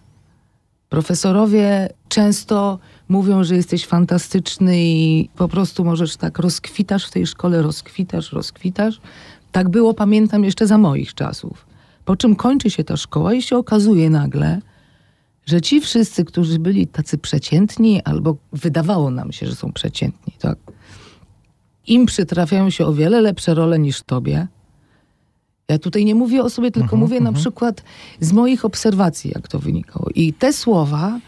[0.89, 2.79] Profesorowie często
[3.11, 9.01] mówią, że jesteś fantastyczny i po prostu możesz tak rozkwitasz w tej szkole, rozkwitasz, rozkwitasz.
[9.53, 11.67] Tak było, pamiętam, jeszcze za moich czasów.
[12.05, 14.61] Po czym kończy się ta szkoła i się okazuje nagle,
[15.47, 20.59] że ci wszyscy, którzy byli tacy przeciętni, albo wydawało nam się, że są przeciętni, tak?
[21.87, 24.47] Im przytrafiają się o wiele lepsze role niż tobie.
[25.69, 27.83] Ja tutaj nie mówię o sobie, tylko mówię na przykład
[28.21, 30.07] z moich obserwacji, jak to wynikało.
[30.15, 31.21] I te słowa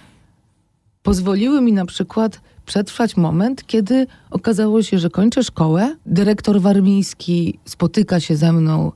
[1.03, 5.97] pozwoliły mi na przykład przetrwać moment, kiedy okazało się, że kończę szkołę.
[6.07, 8.93] Dyrektor warmiński spotyka się ze mną,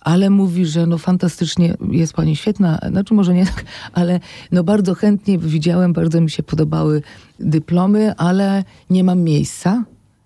[0.00, 2.78] ale mówi, że no fantastycznie jest pani świetna.
[2.90, 4.20] Znaczy może nie tak, ale
[4.52, 7.02] no bardzo chętnie widziałem, bardzo mi się podobały
[7.40, 9.84] dyplomy, ale nie mam miejsca.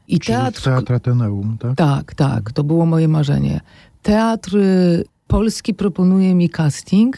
[0.09, 1.77] I Czyli teatr Teatr Ateneum, tak?
[1.77, 3.61] tak, tak, to było moje marzenie.
[4.03, 4.57] Teatr
[5.27, 7.17] polski proponuje mi casting,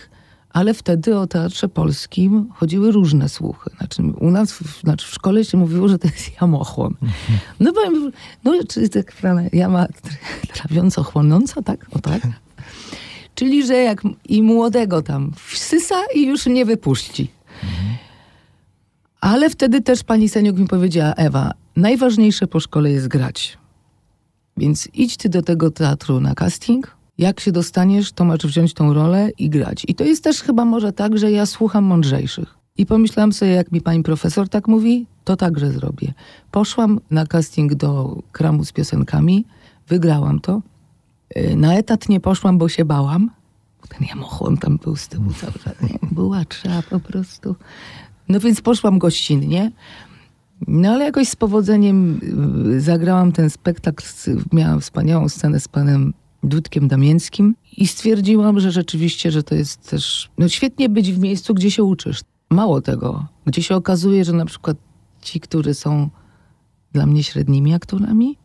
[0.56, 3.70] ale wtedy o teatrze polskim chodziły różne słuchy.
[3.78, 6.94] Znaczy, u nas w, znaczy w szkole się mówiło, że to jest jamochłon.
[7.60, 8.12] No powiem,
[8.44, 9.86] no czy tak jama
[10.54, 11.86] trawiąco chłonąca, tak?
[11.90, 12.22] O tak?
[13.34, 17.30] Czyli, że jak i młodego tam wsysa i już nie wypuści.
[19.20, 23.58] Ale wtedy też pani Seniuk mi powiedziała, Ewa, najważniejsze po szkole jest grać.
[24.56, 26.96] Więc idź ty do tego teatru na casting.
[27.18, 29.84] Jak się dostaniesz, to masz wziąć tą rolę i grać.
[29.88, 32.54] I to jest też chyba może tak, że ja słucham mądrzejszych.
[32.78, 36.14] I pomyślałam sobie, jak mi pani profesor tak mówi, to także zrobię.
[36.50, 39.44] Poszłam na casting do kramu z piosenkami,
[39.88, 40.62] wygrałam to.
[41.36, 43.30] Yy, Na etat nie poszłam, bo się bałam.
[43.88, 45.74] Ten jamochłon tam był z tyłu cały czas.
[46.12, 47.56] Była trzeba po prostu.
[48.28, 49.72] No więc poszłam gościnnie.
[50.68, 52.20] No ale jakoś z powodzeniem
[52.74, 54.04] y, zagrałam ten spektakl,
[54.52, 56.12] miałam wspaniałą scenę z panem
[56.46, 61.54] Dudkiem Damięckim i stwierdziłam, że rzeczywiście, że to jest też no świetnie być w miejscu,
[61.54, 62.20] gdzie się uczysz.
[62.50, 64.76] Mało tego, gdzie się okazuje, że na przykład
[65.22, 66.10] ci, którzy są
[66.92, 68.38] dla mnie średnimi aktorami,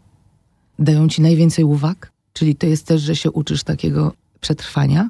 [0.80, 5.10] dają ci najwięcej uwag, czyli to jest też, że się uczysz takiego przetrwania.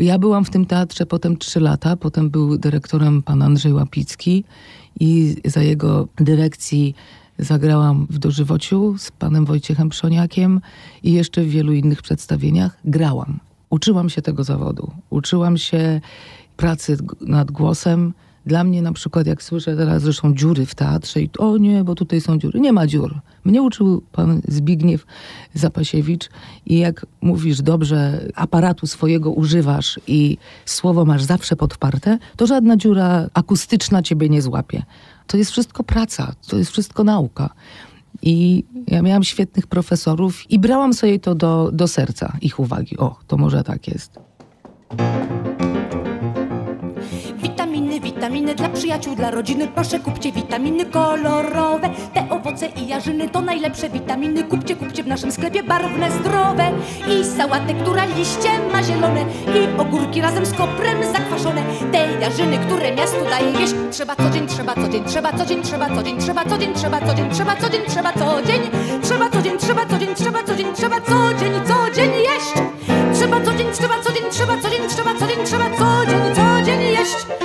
[0.00, 4.44] Ja byłam w tym teatrze potem trzy lata, potem był dyrektorem pan Andrzej Łapicki
[5.00, 6.94] i za jego dyrekcji
[7.38, 10.60] zagrałam w Dożywociu z panem Wojciechem Przoniakiem
[11.02, 13.40] i jeszcze w wielu innych przedstawieniach grałam.
[13.70, 14.92] Uczyłam się tego zawodu.
[15.10, 16.00] Uczyłam się
[16.56, 18.12] pracy nad głosem.
[18.46, 21.84] Dla mnie na przykład, jak słyszę teraz, że są dziury w teatrze i o nie,
[21.84, 22.60] bo tutaj są dziury.
[22.60, 23.20] Nie ma dziur.
[23.44, 25.06] Mnie uczył pan Zbigniew
[25.54, 26.28] Zapasiewicz
[26.66, 33.28] i jak mówisz dobrze, aparatu swojego używasz i słowo masz zawsze podparte, to żadna dziura
[33.34, 34.82] akustyczna ciebie nie złapie.
[35.26, 37.50] To jest wszystko praca, to jest wszystko nauka.
[38.22, 42.98] I ja miałam świetnych profesorów i brałam sobie to do, do serca, ich uwagi.
[42.98, 44.18] O, to może tak jest.
[48.02, 49.68] Witaminy, dla przyjaciół, dla rodziny.
[49.68, 51.90] Proszę kupcie witaminy kolorowe.
[52.14, 54.44] Te owoce i jarzyny to najlepsze witaminy.
[54.44, 56.72] Kupcie, kupcie w naszym sklepie barwne, zdrowe.
[57.08, 59.24] I sałatę, która liście ma zielone.
[59.46, 61.62] I ogórki razem z koprem zakwaszone.
[61.92, 63.70] Te jarzyny, które miastu daje wieś.
[63.90, 66.74] Trzeba co dzień, trzeba co dzień, trzeba co dzień, trzeba co dzień, trzeba co dzień,
[66.74, 68.60] trzeba co dzień, trzeba co dzień, trzeba co dzień.
[69.02, 72.52] Trzeba co dzień, trzeba co dzień, trzeba co dzień, trzeba co dzień, co dzień jeść.
[73.14, 76.34] Trzeba co dzień, trzeba co dzień, trzeba co dzień, trzeba co dzień, trzeba co dzień,
[76.34, 77.41] co dzień jeść.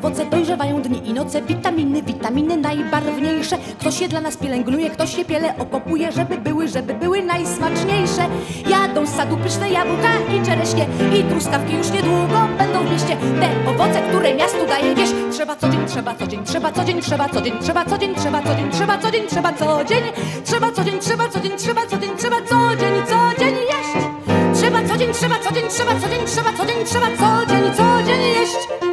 [0.00, 5.24] Owoce dojrzewają dni i noce Witaminy, witaminy najbarwniejsze Ktoś je dla nas pielęgnuje, ktoś je
[5.24, 8.22] piele okopuje Żeby były, żeby były najsmaczniejsze
[8.68, 10.86] Jadą z sadu pyszne jabłka i czereśnie
[11.20, 15.68] I truskawki już niedługo będą w mieście Te owoce, które miastu daje wieś Trzeba co
[15.68, 18.54] dzień, trzeba co dzień, trzeba co dzień, trzeba co dzień Trzeba co dzień, trzeba co
[18.56, 20.02] dzień, trzeba co dzień, trzeba co dzień
[20.44, 24.06] Trzeba co dzień, trzeba co dzień, trzeba co dzień, trzeba co dzień, co dzień jeść
[24.54, 27.74] Trzeba co dzień, trzeba co dzień, trzeba co dzień, trzeba co dzień, trzeba co dzień,
[27.74, 28.89] co dzień jeść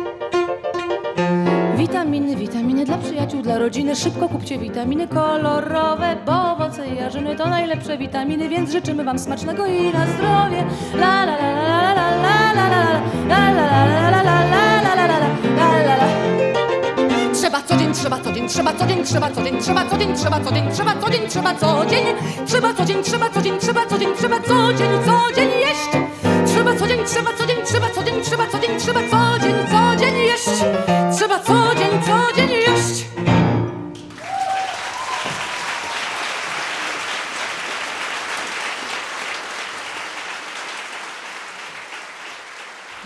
[2.17, 3.95] Witaminy, witaminy dla przyjaciół, dla rodziny.
[3.95, 9.65] Szybko kupcie witaminy kolorowe, bo owoce i jarzyny to najlepsze witaminy, więc życzymy Wam smacznego
[9.65, 10.63] i na zdrowie.
[10.93, 14.95] La la la la la la la la la la la la la la la
[14.95, 15.17] la la
[15.83, 16.07] la la
[17.33, 20.13] Trzeba co dzień, trzeba co dzień, trzeba co dzień, trzeba co dzień, trzeba co dzień,
[20.15, 22.03] trzeba co dzień, trzeba co dzień, trzeba co dzień,
[22.47, 26.06] trzeba co dzień, trzeba co dzień, trzeba co dzień, trzeba co dzień, co dzień jeść.
[27.07, 30.49] Trzeba co dzień, trzeba co dzień, trzeba co dzień, trzeba co dzień, co dzień, jeść.
[31.17, 33.05] Trzeba co dzień, co dzień jeść.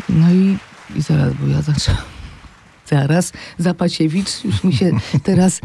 [0.10, 0.58] No i,
[0.96, 2.02] i zaraz, bo ja zaczęłam.
[2.86, 4.92] Zaraz, Zapasiewicz, już mi się
[5.24, 5.62] teraz,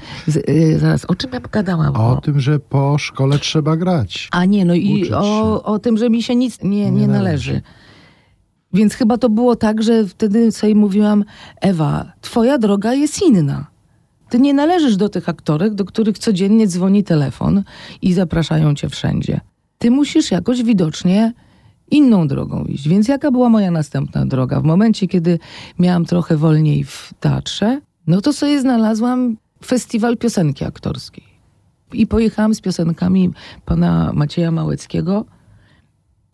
[0.49, 1.97] y, zaraz, o czym ja gadałam?
[1.97, 4.29] O tym, że po szkole trzeba grać.
[4.33, 7.53] A nie, no i o, o tym, że mi się nic nie, nie, Nie należy.
[7.53, 7.86] należy.
[8.73, 11.25] Więc chyba to było tak, że wtedy sobie mówiłam,
[11.61, 13.67] Ewa, twoja droga jest inna.
[14.29, 17.63] Ty nie należysz do tych aktorek, do których codziennie dzwoni telefon
[18.03, 19.41] i zapraszają cię wszędzie.
[19.79, 21.33] Ty musisz jakoś widocznie
[21.91, 22.89] inną drogą iść.
[22.89, 24.61] Więc jaka była moja następna droga?
[24.61, 25.39] W momencie, kiedy
[25.79, 31.25] miałam trochę wolniej w teatrze, no to sobie znalazłam festiwal piosenki aktorskiej.
[31.93, 33.31] I pojechałam z piosenkami
[33.65, 35.25] pana Macieja Małeckiego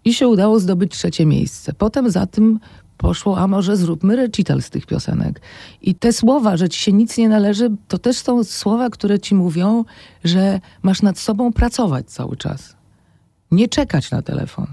[0.05, 1.73] i się udało zdobyć trzecie miejsce.
[1.73, 2.59] Potem za tym
[2.97, 5.41] poszło, a może zróbmy recital z tych piosenek.
[5.83, 9.35] I te słowa, że ci się nic nie należy, to też są słowa, które ci
[9.35, 9.85] mówią,
[10.25, 12.77] że masz nad sobą pracować cały czas.
[13.51, 14.67] Nie czekać na telefon.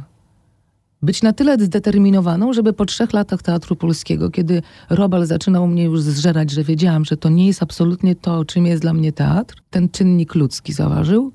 [1.02, 6.02] Być na tyle zdeterminowaną, żeby po trzech latach teatru polskiego, kiedy Robal zaczynał mnie już
[6.02, 9.90] zżerać, że wiedziałam, że to nie jest absolutnie to, czym jest dla mnie teatr, ten
[9.90, 11.32] czynnik ludzki zaważył,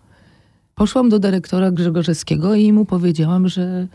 [0.75, 3.87] Poszłam do dyrektora Grzegorzewskiego i mu powiedziałam, że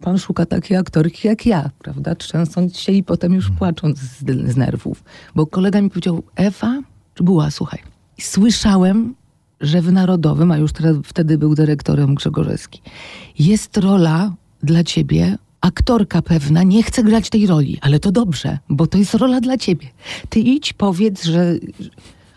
[0.00, 2.14] pan szuka takiej aktorki jak ja, prawda?
[2.14, 5.04] Trzęsąc się i potem już płacząc z, z nerwów.
[5.34, 6.82] Bo kolega mi powiedział, Ewa,
[7.14, 7.78] czy była, słuchaj,
[8.20, 9.14] słyszałem,
[9.60, 12.80] że w Narodowym, a już teraz, wtedy był dyrektorem Grzegorzewski,
[13.38, 18.86] jest rola dla ciebie, aktorka pewna nie chce grać tej roli, ale to dobrze, bo
[18.86, 19.86] to jest rola dla ciebie.
[20.28, 21.54] Ty idź, powiedz, że...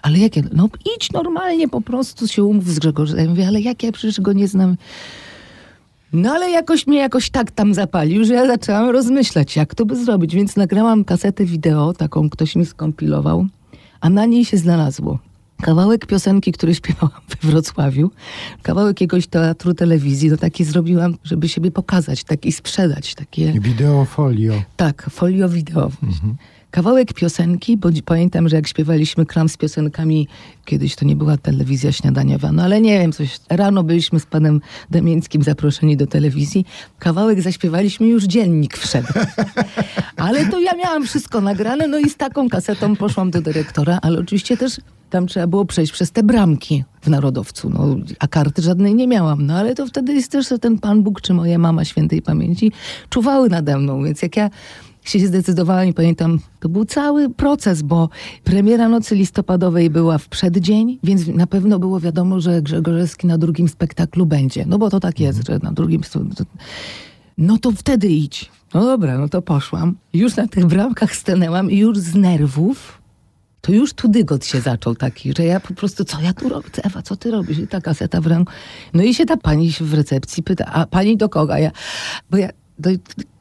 [0.02, 0.44] Ale jakie?
[0.54, 3.20] No idź normalnie, po prostu się umów z Grzegorzem.
[3.20, 4.76] Ja mówię, ale jak ja przecież go nie znam.
[6.14, 10.06] No ale jakoś mnie jakoś tak tam zapalił, że ja zaczęłam rozmyślać, jak to by
[10.06, 10.36] zrobić.
[10.36, 13.46] Więc nagrałam kasetę wideo, taką ktoś mi skompilował,
[14.02, 15.20] a na niej się znalazło
[15.62, 18.12] kawałek piosenki, który śpiewałam we Wrocławiu,
[18.62, 23.54] kawałek jakiegoś teatru, telewizji, no taki zrobiłam, żeby siebie pokazać, taki sprzedać, takie...
[23.60, 24.62] Wideo folio.
[24.78, 25.92] Tak, folio wideo.
[26.72, 30.28] kawałek piosenki, bo pamiętam, że jak śpiewaliśmy kram z piosenkami,
[30.66, 34.62] kiedyś to nie była telewizja śniadaniowa, no ale nie wiem, coś, rano byliśmy z panem
[34.90, 36.66] Damińskim zaproszeni do telewizji,
[37.00, 39.08] kawałek zaśpiewaliśmy, już dziennik wszedł.
[40.18, 44.20] Ale to ja miałam wszystko nagrane, no i z taką kasetą poszłam do dyrektora, ale
[44.20, 44.78] oczywiście też
[45.10, 49.46] tam trzeba było przejść przez te bramki w Narodowcu, no, a karty żadnej nie miałam,
[49.46, 52.72] no ale to wtedy jest też że ten Pan Bóg czy moja mama świętej pamięci
[53.10, 54.50] czuwały nade mną, więc jak ja
[55.04, 58.10] się zdecydowałam i pamiętam, to był cały proces, bo
[58.44, 63.70] premiera Nocy Listopadowej była w przeddzień, więc na pewno było wiadomo, że Grzegorzewski na drugim
[63.70, 64.66] spektaklu będzie.
[64.66, 66.02] No bo to tak jest, że na drugim...
[67.38, 68.52] No to wtedy idź.
[68.74, 69.96] No dobra, no to poszłam.
[70.14, 72.99] Już na tych bramkach stanęłam i już z nerwów
[73.62, 76.70] to już tu dygot się zaczął taki, że ja po prostu, co ja tu robię?
[76.84, 77.58] Ewa, co ty robisz?
[77.58, 78.52] I ta kaseta w ręku.
[78.94, 81.58] No i się ta pani w recepcji pyta, a pani do kogo?
[81.58, 81.72] Ja,
[82.32, 82.50] bo ja,
[82.80, 82.90] do,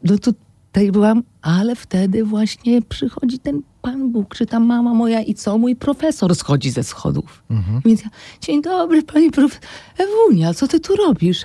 [0.04, 0.32] do, do,
[0.72, 5.58] tutaj byłam, ale wtedy właśnie przychodzi ten Pan Bóg, czy ta mama moja i co?
[5.58, 7.42] Mój profesor schodzi ze schodów.
[7.50, 7.80] Mhm.
[7.84, 8.08] Więc ja,
[8.40, 9.62] dzień dobry, pani profesor.
[9.98, 11.42] Ewunia, co ty tu robisz?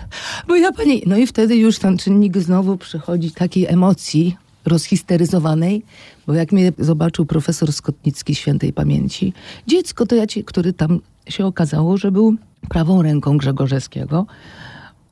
[0.47, 1.03] Bo ja pani...
[1.05, 5.83] No i wtedy już ten czynnik znowu przychodzi takiej emocji rozhisteryzowanej,
[6.27, 9.33] bo jak mnie zobaczył profesor Skotnicki świętej pamięci,
[9.67, 10.99] dziecko to ja ci, który tam
[11.29, 12.35] się okazało, że był
[12.69, 14.25] prawą ręką Grzegorzewskiego,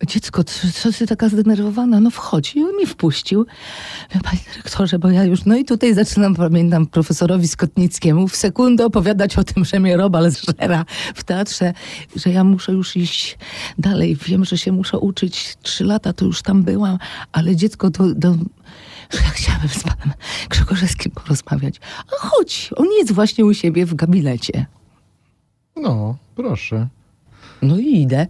[0.07, 0.43] dziecko,
[0.73, 1.99] co ty taka zdenerwowana?
[1.99, 3.45] No wchodzi i on mi wpuścił.
[4.23, 9.37] Panie dyrektorze, bo ja już, no i tutaj zaczynam, pamiętam, profesorowi Skotnickiemu w sekundę opowiadać
[9.37, 10.85] o tym, że mnie robal zżera
[11.15, 11.73] w teatrze,
[12.15, 13.37] że ja muszę już iść
[13.77, 14.15] dalej.
[14.25, 15.57] Wiem, że się muszę uczyć.
[15.61, 16.97] Trzy lata to już tam byłam,
[17.31, 18.03] ale dziecko to...
[18.21, 18.35] to
[19.12, 20.14] że ja chciałabym z panem
[20.49, 21.80] Grzegorzewskim porozmawiać.
[22.07, 24.66] A chodź, on jest właśnie u siebie w gabinecie.
[25.76, 26.88] No, proszę.
[27.62, 28.28] No i idę.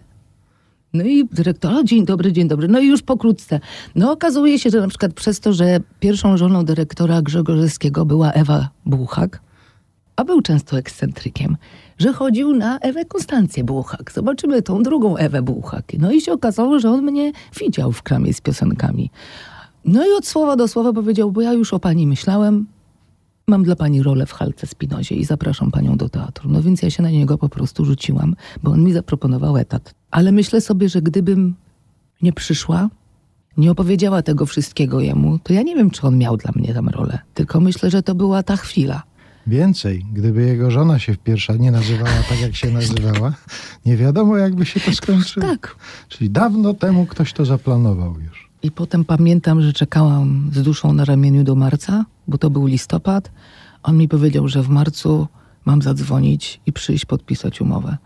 [0.93, 2.67] No i dyrektor, o, dzień dobry, dzień dobry.
[2.67, 3.59] No i już pokrótce.
[3.95, 8.69] No okazuje się, że na przykład przez to, że pierwszą żoną dyrektora Grzegorzewskiego była Ewa
[8.85, 9.41] Buchak,
[10.15, 11.57] a był często ekscentrykiem,
[11.97, 14.11] że chodził na Ewę Konstancję Buchak.
[14.11, 15.85] Zobaczymy tą drugą Ewę Buchak.
[15.99, 19.11] No i się okazało, że on mnie widział w kramie z piosenkami.
[19.85, 22.65] No i od słowa do słowa powiedział, bo ja już o pani myślałem,
[23.47, 26.49] mam dla pani rolę w Halce Spinozie i zapraszam panią do teatru.
[26.49, 29.93] No więc ja się na niego po prostu rzuciłam, bo on mi zaproponował etat.
[30.11, 31.55] Ale myślę sobie, że gdybym
[32.21, 32.89] nie przyszła,
[33.57, 36.89] nie opowiedziała tego wszystkiego jemu, to ja nie wiem, czy on miał dla mnie tam
[36.89, 37.19] rolę.
[37.33, 39.03] Tylko myślę, że to była ta chwila.
[39.47, 43.33] Więcej, gdyby jego żona się w pierwsza nie nazywała tak, jak się nazywała,
[43.85, 45.45] nie wiadomo, jakby się to skończyło.
[45.45, 45.75] Tak.
[46.09, 48.40] Czyli dawno temu ktoś to zaplanował już.
[48.63, 53.31] I potem pamiętam, że czekałam z duszą na ramieniu do marca, bo to był listopad.
[53.83, 55.27] On mi powiedział, że w marcu
[55.65, 57.97] mam zadzwonić i przyjść podpisać umowę.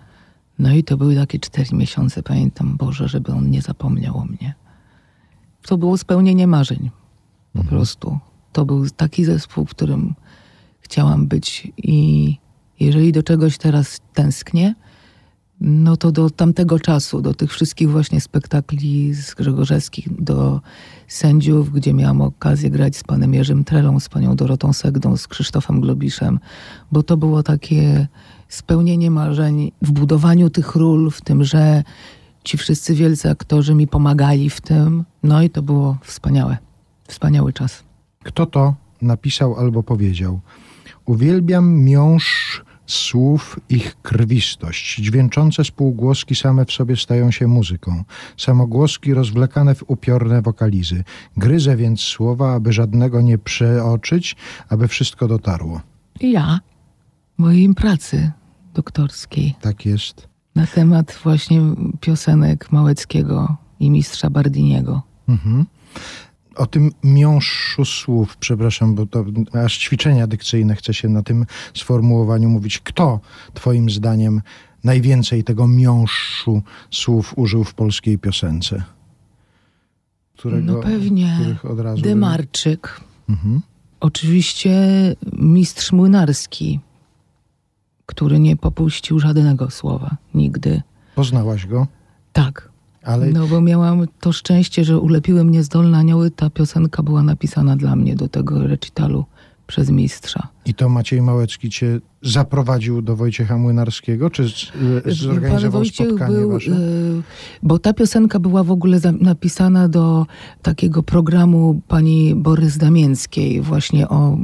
[0.60, 4.54] No i to były takie cztery miesiące, pamiętam, Boże, żeby on nie zapomniał o mnie.
[5.62, 6.90] To było spełnienie marzeń.
[7.54, 7.78] Po mhm.
[7.78, 8.20] prostu.
[8.52, 10.16] To był taki zespół, w którym
[10.80, 12.38] chciałam być i
[12.80, 14.76] jeżeli do czegoś teraz tęsknię,
[15.62, 20.62] no to do tamtego czasu, do tych wszystkich właśnie spektakli z Grzegorzewskich, do
[21.08, 25.82] sędziów, gdzie miałam okazję grać z panem Jerzym Trelą, z panią Dorotą Segdą, z Krzysztofem
[25.82, 26.40] Globiszem,
[26.92, 28.08] bo to było takie
[28.50, 31.84] spełnienie marzeń w budowaniu tych ról, w tym, że
[32.44, 35.04] ci wszyscy wielcy aktorzy mi pomagali w tym.
[35.24, 36.58] No i to było wspaniałe.
[37.08, 37.84] Wspaniały czas.
[38.24, 40.40] Kto to napisał albo powiedział?
[41.06, 44.96] Uwielbiam miąższ słów ich krwistość.
[44.96, 48.04] Dźwięczące spółgłoski same w sobie stają się muzyką.
[48.38, 51.04] Samogłoski rozwlekane w upiorne wokalizy.
[51.38, 54.36] Gryzę więc słowa, aby żadnego nie przeoczyć,
[54.70, 55.82] aby wszystko dotarło.
[56.22, 56.60] Ja,
[57.38, 58.32] mojej pracy
[58.74, 59.56] doktorskiej.
[59.62, 60.28] Tak jest.
[60.56, 61.62] Na temat właśnie
[62.00, 65.02] piosenek Małeckiego i mistrza Bardiniego.
[65.30, 65.66] Mhm
[66.56, 69.26] o tym miąższu słów, przepraszam, bo to
[69.66, 72.80] aż ćwiczenia dykcyjne chce się na tym sformułowaniu mówić.
[72.80, 73.20] Kto
[73.54, 74.42] twoim zdaniem
[74.84, 78.84] najwięcej tego miąższu słów użył w polskiej piosence?
[80.38, 81.58] Którego, no pewnie
[82.02, 83.02] Demarczyk.
[83.30, 83.62] Mhm.
[84.00, 84.72] Oczywiście
[85.34, 86.80] mistrz młynarski,
[88.06, 90.82] który nie popuścił żadnego słowa nigdy.
[91.16, 91.88] Poznałaś go?
[92.34, 92.75] Tak.
[93.06, 93.28] Ale...
[93.28, 96.32] No bo miałam to szczęście, że ulepiły mnie zdolne anioły.
[96.32, 99.26] Ta piosenka była napisana dla mnie do tego recitalu
[99.68, 100.48] przez mistrza.
[100.66, 104.48] I to Maciej Małecki cię zaprowadził do Wojciecha Młynarskiego, czy
[105.06, 106.72] zorganizował Pan spotkanie był, wasze?
[106.72, 107.22] Y,
[107.64, 110.26] bo ta piosenka była w ogóle napisana do
[110.62, 114.38] takiego programu pani Borys Damięckiej, właśnie o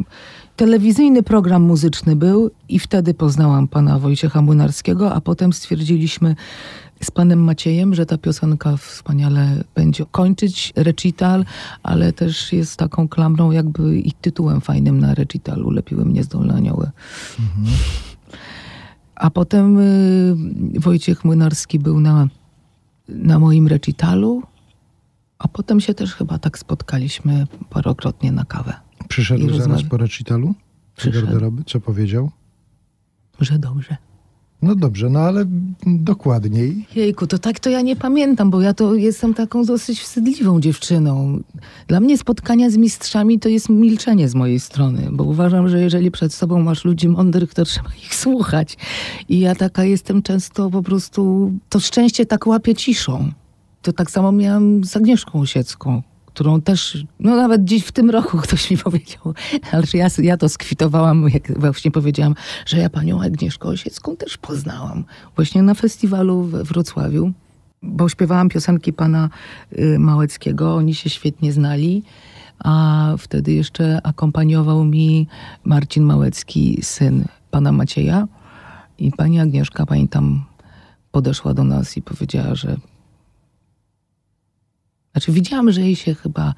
[0.56, 6.36] telewizyjny program muzyczny był i wtedy poznałam pana Wojciecha Młynarskiego, a potem stwierdziliśmy,
[7.04, 11.46] z panem Maciejem, że ta piosenka wspaniale będzie kończyć recital,
[11.84, 15.70] ale też jest taką klamrą jakby i tytułem fajnym na recitalu.
[15.70, 16.92] Lepiły mnie zdolne anioły.
[19.16, 20.36] A potem y,
[20.80, 22.28] Wojciech Młynarski był na,
[23.10, 24.44] na moim recitalu,
[25.40, 28.74] a potem się też chyba tak spotkaliśmy parokrotnie na kawę.
[29.08, 30.54] Przyszedł zaraz po recitalu?
[30.96, 31.64] Przyszedł.
[31.66, 32.32] Co powiedział?
[33.40, 33.98] Że dobrze.
[34.62, 35.46] No dobrze, no ale
[35.86, 36.86] dokładniej.
[36.96, 41.40] Jejku, to tak to ja nie pamiętam, bo ja to jestem taką dosyć wstydliwą dziewczyną.
[41.88, 46.12] Dla mnie spotkania z mistrzami to jest milczenie z mojej strony, bo uważam, że jeżeli
[46.12, 48.78] przed sobą masz ludzi mądrych, to trzeba ich słuchać.
[49.30, 53.32] I ja taka jestem często po prostu, to szczęście tak łapie ciszą.
[53.82, 56.02] To tak samo miałam z Agnieszką Osiecką,
[56.34, 59.34] którą też, no nawet dziś w tym roku ktoś mi powiedział,
[59.72, 65.04] ale ja, ja to skwitowałam, jak właśnie powiedziałam, że ja panią Agnieszkę Osiecką też poznałam.
[65.36, 67.32] Właśnie na festiwalu we Wrocławiu,
[67.84, 69.30] bo śpiewałam piosenki pana
[69.80, 72.04] y, Małeckiego, oni się świetnie znali,
[72.60, 75.28] a wtedy jeszcze akompaniował mi
[75.64, 78.28] Marcin Małecki, syn pana Macieja.
[78.98, 80.44] I pani Agnieszka, pamiętam,
[81.12, 82.78] podeszła do nas i powiedziała, że
[85.12, 86.54] znaczy widziałam, że jej się chyba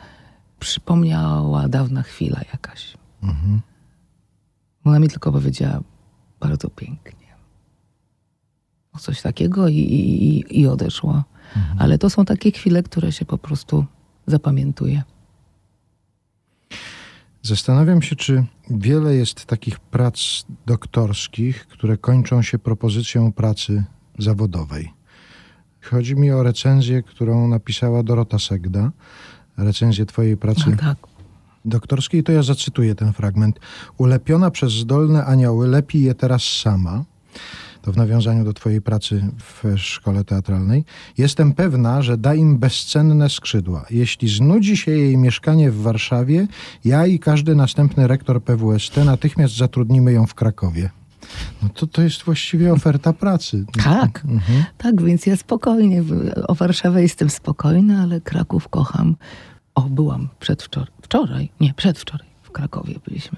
[0.59, 2.93] przypomniała dawna chwila jakaś.
[4.85, 5.79] Ona mi tylko powiedziała
[6.39, 7.27] bardzo pięknie.
[8.93, 11.23] O coś takiego i, i, i- odeszła.
[11.79, 13.85] Ale to są takie chwile, które się po prostu
[14.27, 15.03] zapamiętuje.
[17.41, 20.19] Zastanawiam się, czy wiele jest takich prac
[20.65, 23.83] doktorskich, które kończą się propozycją pracy
[24.19, 24.93] zawodowej.
[25.83, 28.91] Chodzi mi o recenzję, którą napisała Dorota Segda,
[29.57, 30.97] recenzję twojej pracy A, tak.
[31.65, 33.59] doktorskiej, to ja zacytuję ten fragment.
[33.97, 37.03] Ulepiona przez zdolne anioły, lepi je teraz sama.
[37.81, 40.85] To w nawiązaniu do twojej pracy w szkole teatralnej.
[41.17, 43.85] Jestem pewna, że da im bezcenne skrzydła.
[43.89, 46.47] Jeśli znudzi się jej mieszkanie w Warszawie,
[46.85, 50.89] ja i każdy następny rektor PWST natychmiast zatrudnimy ją w Krakowie.
[51.63, 53.65] No to to jest właściwie oferta pracy.
[53.83, 54.23] Tak,
[54.77, 56.03] tak, więc ja spokojnie.
[56.47, 59.15] O Warszawę jestem spokojna, ale Kraków kocham.
[59.75, 60.89] O, byłam przedwczoraj.
[61.01, 61.49] Wczoraj?
[61.59, 62.27] Nie, przedwczoraj.
[62.41, 63.37] W Krakowie byliśmy.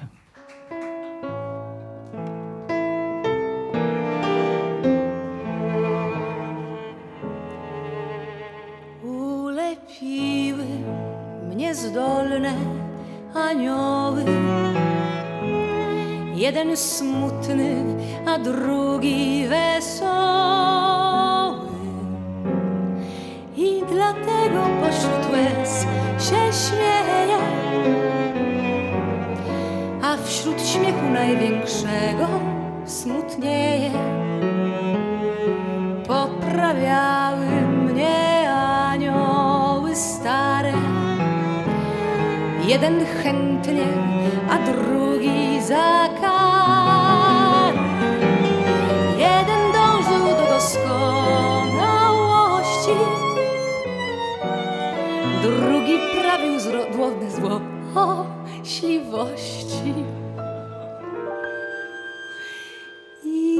[9.03, 10.65] Ulepiły
[11.53, 12.53] mnie zdolne
[13.33, 14.25] anioły.
[16.35, 17.75] Jeden smutny,
[18.25, 20.15] a drugi wesoły.
[23.57, 25.85] I dlatego pośród łez
[26.29, 26.35] się
[26.67, 27.37] śmieję,
[30.01, 32.27] a wśród śmiechu największego
[32.85, 33.91] smutnieje
[36.07, 40.73] poprawiały mnie anioły stare.
[42.67, 43.87] Jeden chętnie,
[44.49, 45.14] a drugi
[57.95, 58.25] zło
[58.63, 59.93] śliwości.
[63.25, 63.59] I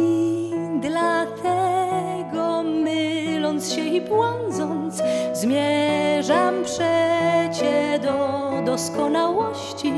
[0.82, 5.02] dlatego myląc się i błądząc
[5.34, 9.94] Zmierzam przecie do doskonałości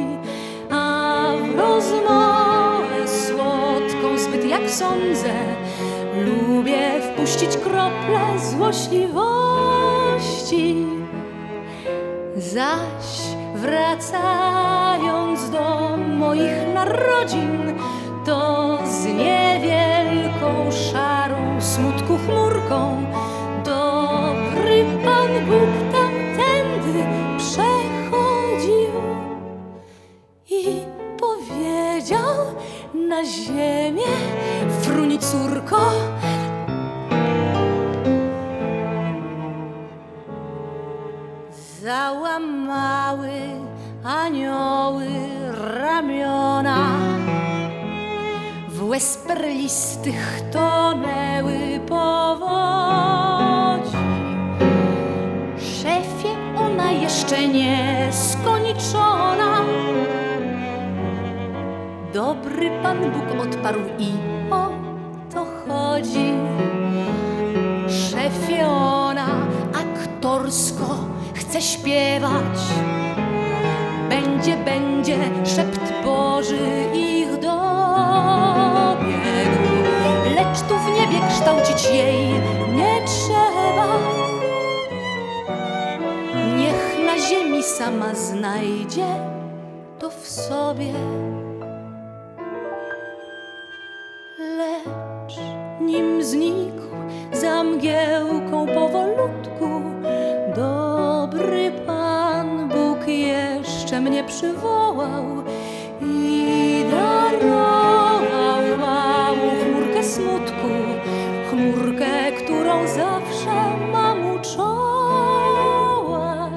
[0.71, 5.33] A w rozmowę słodką zbyt jak sądzę
[6.25, 9.17] Lubię wpuścić krople złośliwości
[12.37, 13.26] Zaś
[13.61, 17.73] wracając do moich narodzin,
[18.25, 23.05] to z niewielką szarą smutku chmurką
[23.65, 27.03] dobry Pan Bóg tamtędy
[27.37, 28.91] przechodził
[30.49, 30.81] i
[31.19, 32.35] powiedział
[33.09, 34.13] na ziemię
[34.81, 35.91] fruni córko,
[41.81, 43.06] załamały anioły
[45.97, 46.77] ramiona.
[48.69, 53.97] W łez perlistych tonęły powodzi.
[55.57, 59.57] Szefie, ona jeszcze nie skończona.
[62.13, 64.11] Dobry Pan Bóg odparł i
[64.51, 64.69] o
[65.33, 66.33] to chodzi.
[67.87, 69.27] Szefie, ona
[69.73, 70.97] aktorsko
[71.33, 72.59] chce śpiewać.
[74.09, 75.86] Będzie, będzie szept
[76.37, 77.63] Boży ich dobiegł.
[80.35, 82.27] Lecz tu w niebie kształcić jej
[82.75, 83.87] nie trzeba.
[86.57, 89.05] Niech na ziemi sama znajdzie
[89.99, 90.93] to w sobie.
[94.39, 95.37] Lecz
[95.81, 96.87] nim znikł
[97.33, 99.81] za mgiełką powolutku,
[100.55, 105.46] dobry Pan Bóg jeszcze mnie przywołał
[110.17, 110.69] smutku,
[111.49, 116.49] chmurkę, którą zawsze mam u czoła.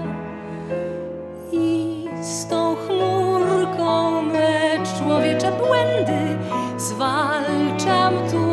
[1.52, 6.38] I z tą chmurką me człowiecze błędy
[6.76, 8.46] zwalczam tu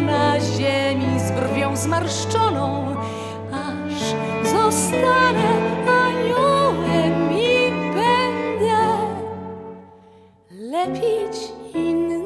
[0.00, 2.96] na ziemi z brwią zmarszczoną,
[3.52, 4.14] aż
[4.50, 5.48] zostanę
[6.06, 8.78] aniołem i będę
[10.50, 12.19] lepić innych,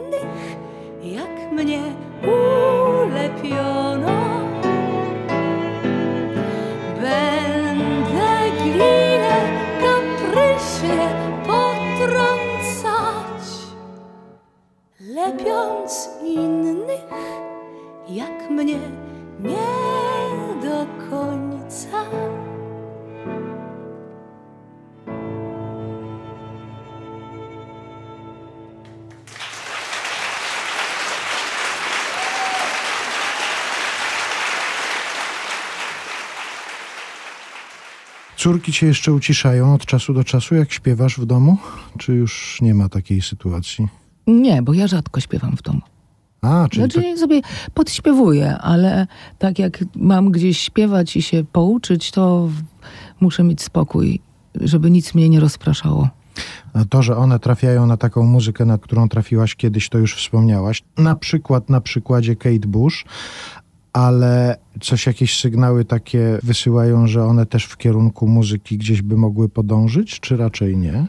[38.44, 41.56] Córki cię jeszcze uciszają od czasu do czasu, jak śpiewasz w domu?
[41.98, 43.88] Czy już nie ma takiej sytuacji?
[44.26, 45.80] Nie, bo ja rzadko śpiewam w domu.
[46.42, 47.40] A, czyli Znaczy ja sobie
[47.74, 49.06] podśpiewuję, ale
[49.38, 52.48] tak jak mam gdzieś śpiewać i się pouczyć, to
[53.20, 54.20] muszę mieć spokój,
[54.60, 56.08] żeby nic mnie nie rozpraszało.
[56.72, 60.82] to, to, że one trafiają na taką muzykę, nad którą trafiłaś kiedyś, to już wspomniałaś.
[60.98, 63.04] Na przykład na przykładzie Kate Bush,
[63.94, 69.48] ale coś, jakieś sygnały takie wysyłają, że one też w kierunku muzyki gdzieś by mogły
[69.48, 71.06] podążyć, czy raczej nie?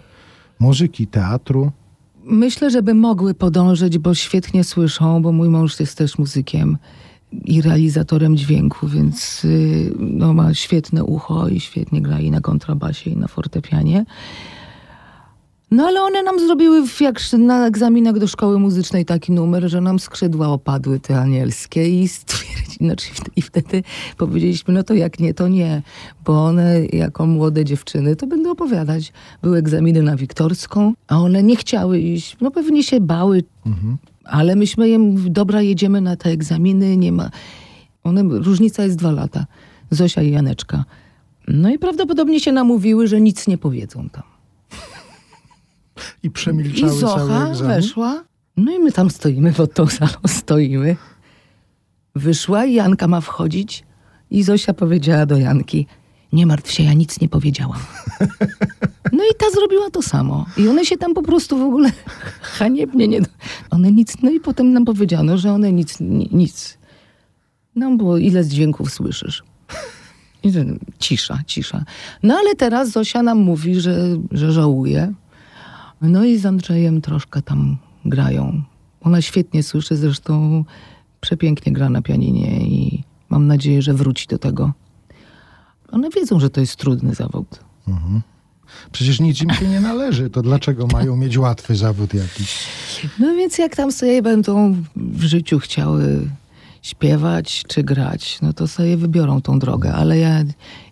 [0.59, 1.71] Muzyki, teatru?
[2.23, 6.77] Myślę, żeby mogły podążyć, bo świetnie słyszą, bo mój mąż jest też muzykiem
[7.45, 13.09] i realizatorem dźwięku, więc y, no, ma świetne ucho i świetnie gra i na kontrabasie,
[13.09, 14.05] i na fortepianie.
[15.75, 19.81] No ale one nam zrobiły w- jak na egzaminach do szkoły muzycznej taki numer, że
[19.81, 23.83] nam skrzydła opadły te anielskie i stwierdzili, znaczy i wtedy
[24.17, 25.81] powiedzieliśmy, no to jak nie, to nie,
[26.25, 29.13] bo one jako młode dziewczyny to będą opowiadać.
[29.41, 33.43] Były egzaminy na Wiktorską, a one nie chciały iść, no pewnie się bały,
[34.25, 37.29] ale myśmy im, dobra, jedziemy na te egzaminy, nie ma...
[38.03, 39.45] One, różnica jest dwa lata,
[39.91, 40.85] Zosia i Janeczka.
[41.47, 44.23] No i prawdopodobnie się namówiły, że nic nie powiedzą tam.
[46.23, 47.75] I I przemilczały cały Zocha egzamin?
[47.75, 48.23] weszła.
[48.57, 50.95] No i my tam stoimy, pod tą salą stoimy.
[52.15, 53.83] Wyszła i Janka ma wchodzić.
[54.31, 55.87] I Zosia powiedziała do Janki,
[56.33, 57.79] nie martw się, ja nic nie powiedziałam.
[59.11, 60.45] No i ta zrobiła to samo.
[60.57, 61.91] I one się tam po prostu w ogóle
[62.57, 63.21] haniebnie nie...
[63.69, 64.13] One nic...
[64.23, 65.99] No i potem nam powiedziano, że one nic...
[65.99, 66.77] ni- nic.
[67.75, 69.43] No bo ile z dźwięków słyszysz?
[70.43, 70.51] I
[70.99, 71.83] cisza, cisza.
[72.23, 73.95] No ale teraz Zosia nam mówi, że,
[74.31, 75.13] że żałuje.
[76.09, 78.61] No i z Andrzejem troszkę tam grają.
[79.01, 80.65] Ona świetnie słyszy, zresztą
[81.21, 84.73] przepięknie gra na pianinie i mam nadzieję, że wróci do tego.
[85.91, 87.59] One wiedzą, że to jest trudny zawód.
[88.91, 92.67] Przecież nic im się nie należy, to dlaczego mają mieć łatwy zawód jakiś?
[93.19, 96.29] No więc jak tam sobie będą w życiu chciały
[96.81, 100.43] śpiewać czy grać, no to sobie wybiorą tą drogę, ale ja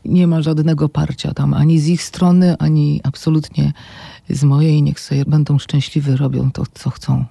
[0.05, 3.73] nie ma żadnego parcia tam ani z ich strony, ani absolutnie
[4.29, 4.83] z mojej.
[4.83, 7.25] Niech sobie będą szczęśliwi, robią to, co chcą.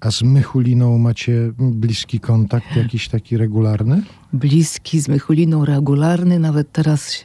[0.00, 4.02] A z Mychuliną macie bliski kontakt, jakiś taki regularny?
[4.32, 6.38] bliski, z Mychuliną regularny.
[6.38, 7.24] Nawet teraz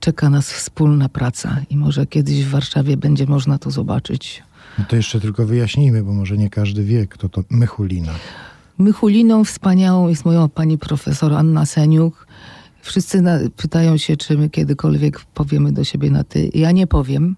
[0.00, 4.42] czeka nas wspólna praca i może kiedyś w Warszawie będzie można to zobaczyć.
[4.78, 8.12] No to jeszcze tylko wyjaśnijmy, bo może nie każdy wie, kto to Mychulina.
[8.78, 12.26] Mychuliną wspaniałą jest moja pani profesor Anna Seniuk.
[12.82, 16.50] Wszyscy na, pytają się, czy my kiedykolwiek powiemy do siebie na ty.
[16.54, 17.36] Ja nie powiem.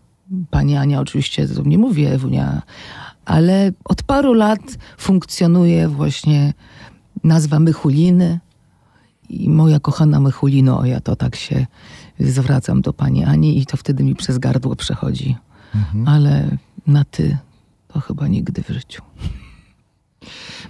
[0.51, 2.63] Pani Ania oczywiście to nie mówi Ewunia,
[3.25, 4.61] ale od paru lat
[4.99, 6.53] funkcjonuje właśnie
[7.25, 8.41] nazwa Mychuliny.
[9.29, 11.67] I moja kochana Mychulino, ja to tak się
[12.21, 15.37] zwracam do pani Ani i to wtedy mi przez gardło przechodzi.
[16.07, 16.57] Ale
[16.87, 17.39] na ty
[17.89, 19.03] to chyba nigdy w życiu.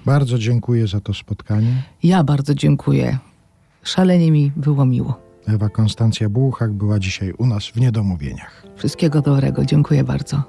[0.06, 1.82] Bardzo dziękuję za to spotkanie.
[2.02, 3.18] Ja bardzo dziękuję.
[3.82, 5.20] Szalenie mi było miło.
[5.48, 8.62] Ewa Konstancja Bułchak była dzisiaj u nas w Niedomówieniach.
[8.76, 9.64] Wszystkiego dobrego.
[9.64, 10.42] Dziękuję bardzo.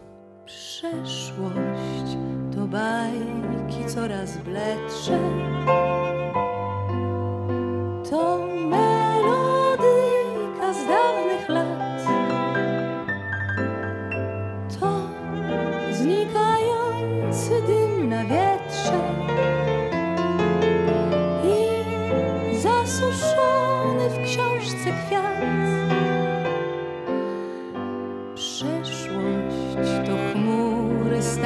[0.46, 2.18] Przeszłość
[2.56, 5.20] to bajki coraz bledsze.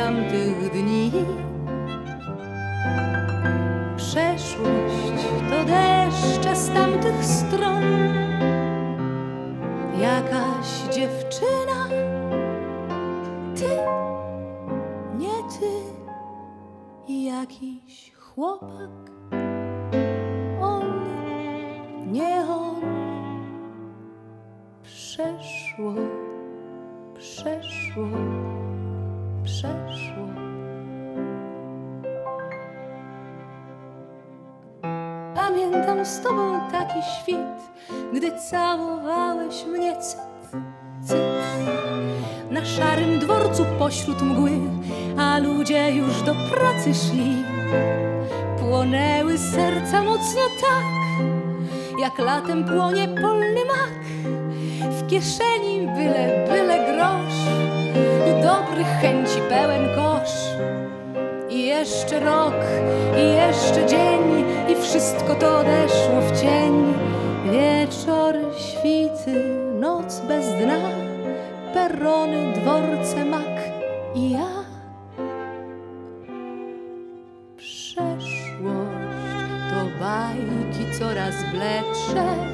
[0.09, 1.11] Tamtych dni.
[3.97, 7.83] Przeszłość to deszcze z tamtych stron.
[10.01, 11.89] Jakaś dziewczyna,
[13.55, 13.69] ty,
[15.17, 15.71] nie ty,
[17.07, 19.11] jakiś chłopak,
[20.61, 20.83] on,
[22.11, 22.81] nie on.
[24.83, 25.93] Przeszło,
[27.13, 28.07] przeszło,
[29.59, 30.27] przeszło.
[35.35, 37.59] Pamiętam z tobą taki świt,
[38.13, 40.19] gdy całowałeś mnie cyt,
[41.03, 41.19] cyt.
[42.51, 44.51] Na szarym dworcu pośród mgły,
[45.17, 47.43] a ludzie już do pracy szli.
[48.59, 50.85] Płonęły serca mocno tak,
[51.99, 53.99] jak latem płonie polny mak.
[54.79, 57.39] W kieszeni byle, byle grosz
[58.29, 60.35] i dobrych chęci pełen kosz.
[61.49, 62.53] I jeszcze rok,
[63.17, 66.93] i jeszcze dzień, i wszystko to odeszło w cień.
[67.45, 69.43] Wieczór, świty,
[69.79, 70.79] noc bez dna,
[71.73, 73.59] perony, dworce, mak
[74.15, 74.49] i ja.
[77.57, 78.49] Przeszłość
[79.69, 82.48] to bajki coraz bledsze.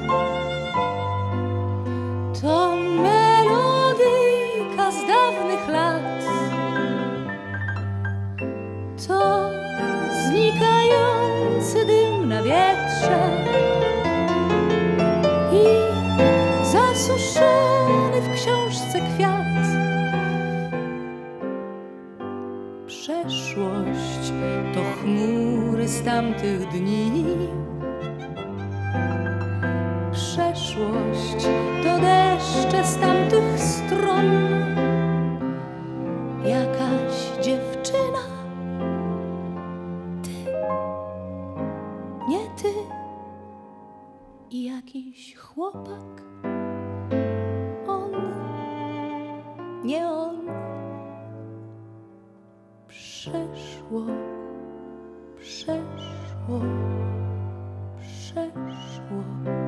[26.16, 27.24] Tamtych dni.
[30.12, 31.46] Przeszłość
[31.82, 34.26] to deszcze z tamtych stron.
[36.44, 38.22] Jakaś dziewczyna,
[40.22, 40.30] ty,
[42.28, 42.72] nie ty,
[44.50, 46.22] i jakiś chłopak,
[47.86, 48.12] on,
[49.84, 50.36] nie on.
[52.88, 54.35] Przeszło
[56.48, 56.60] 我
[58.00, 59.65] 谁说？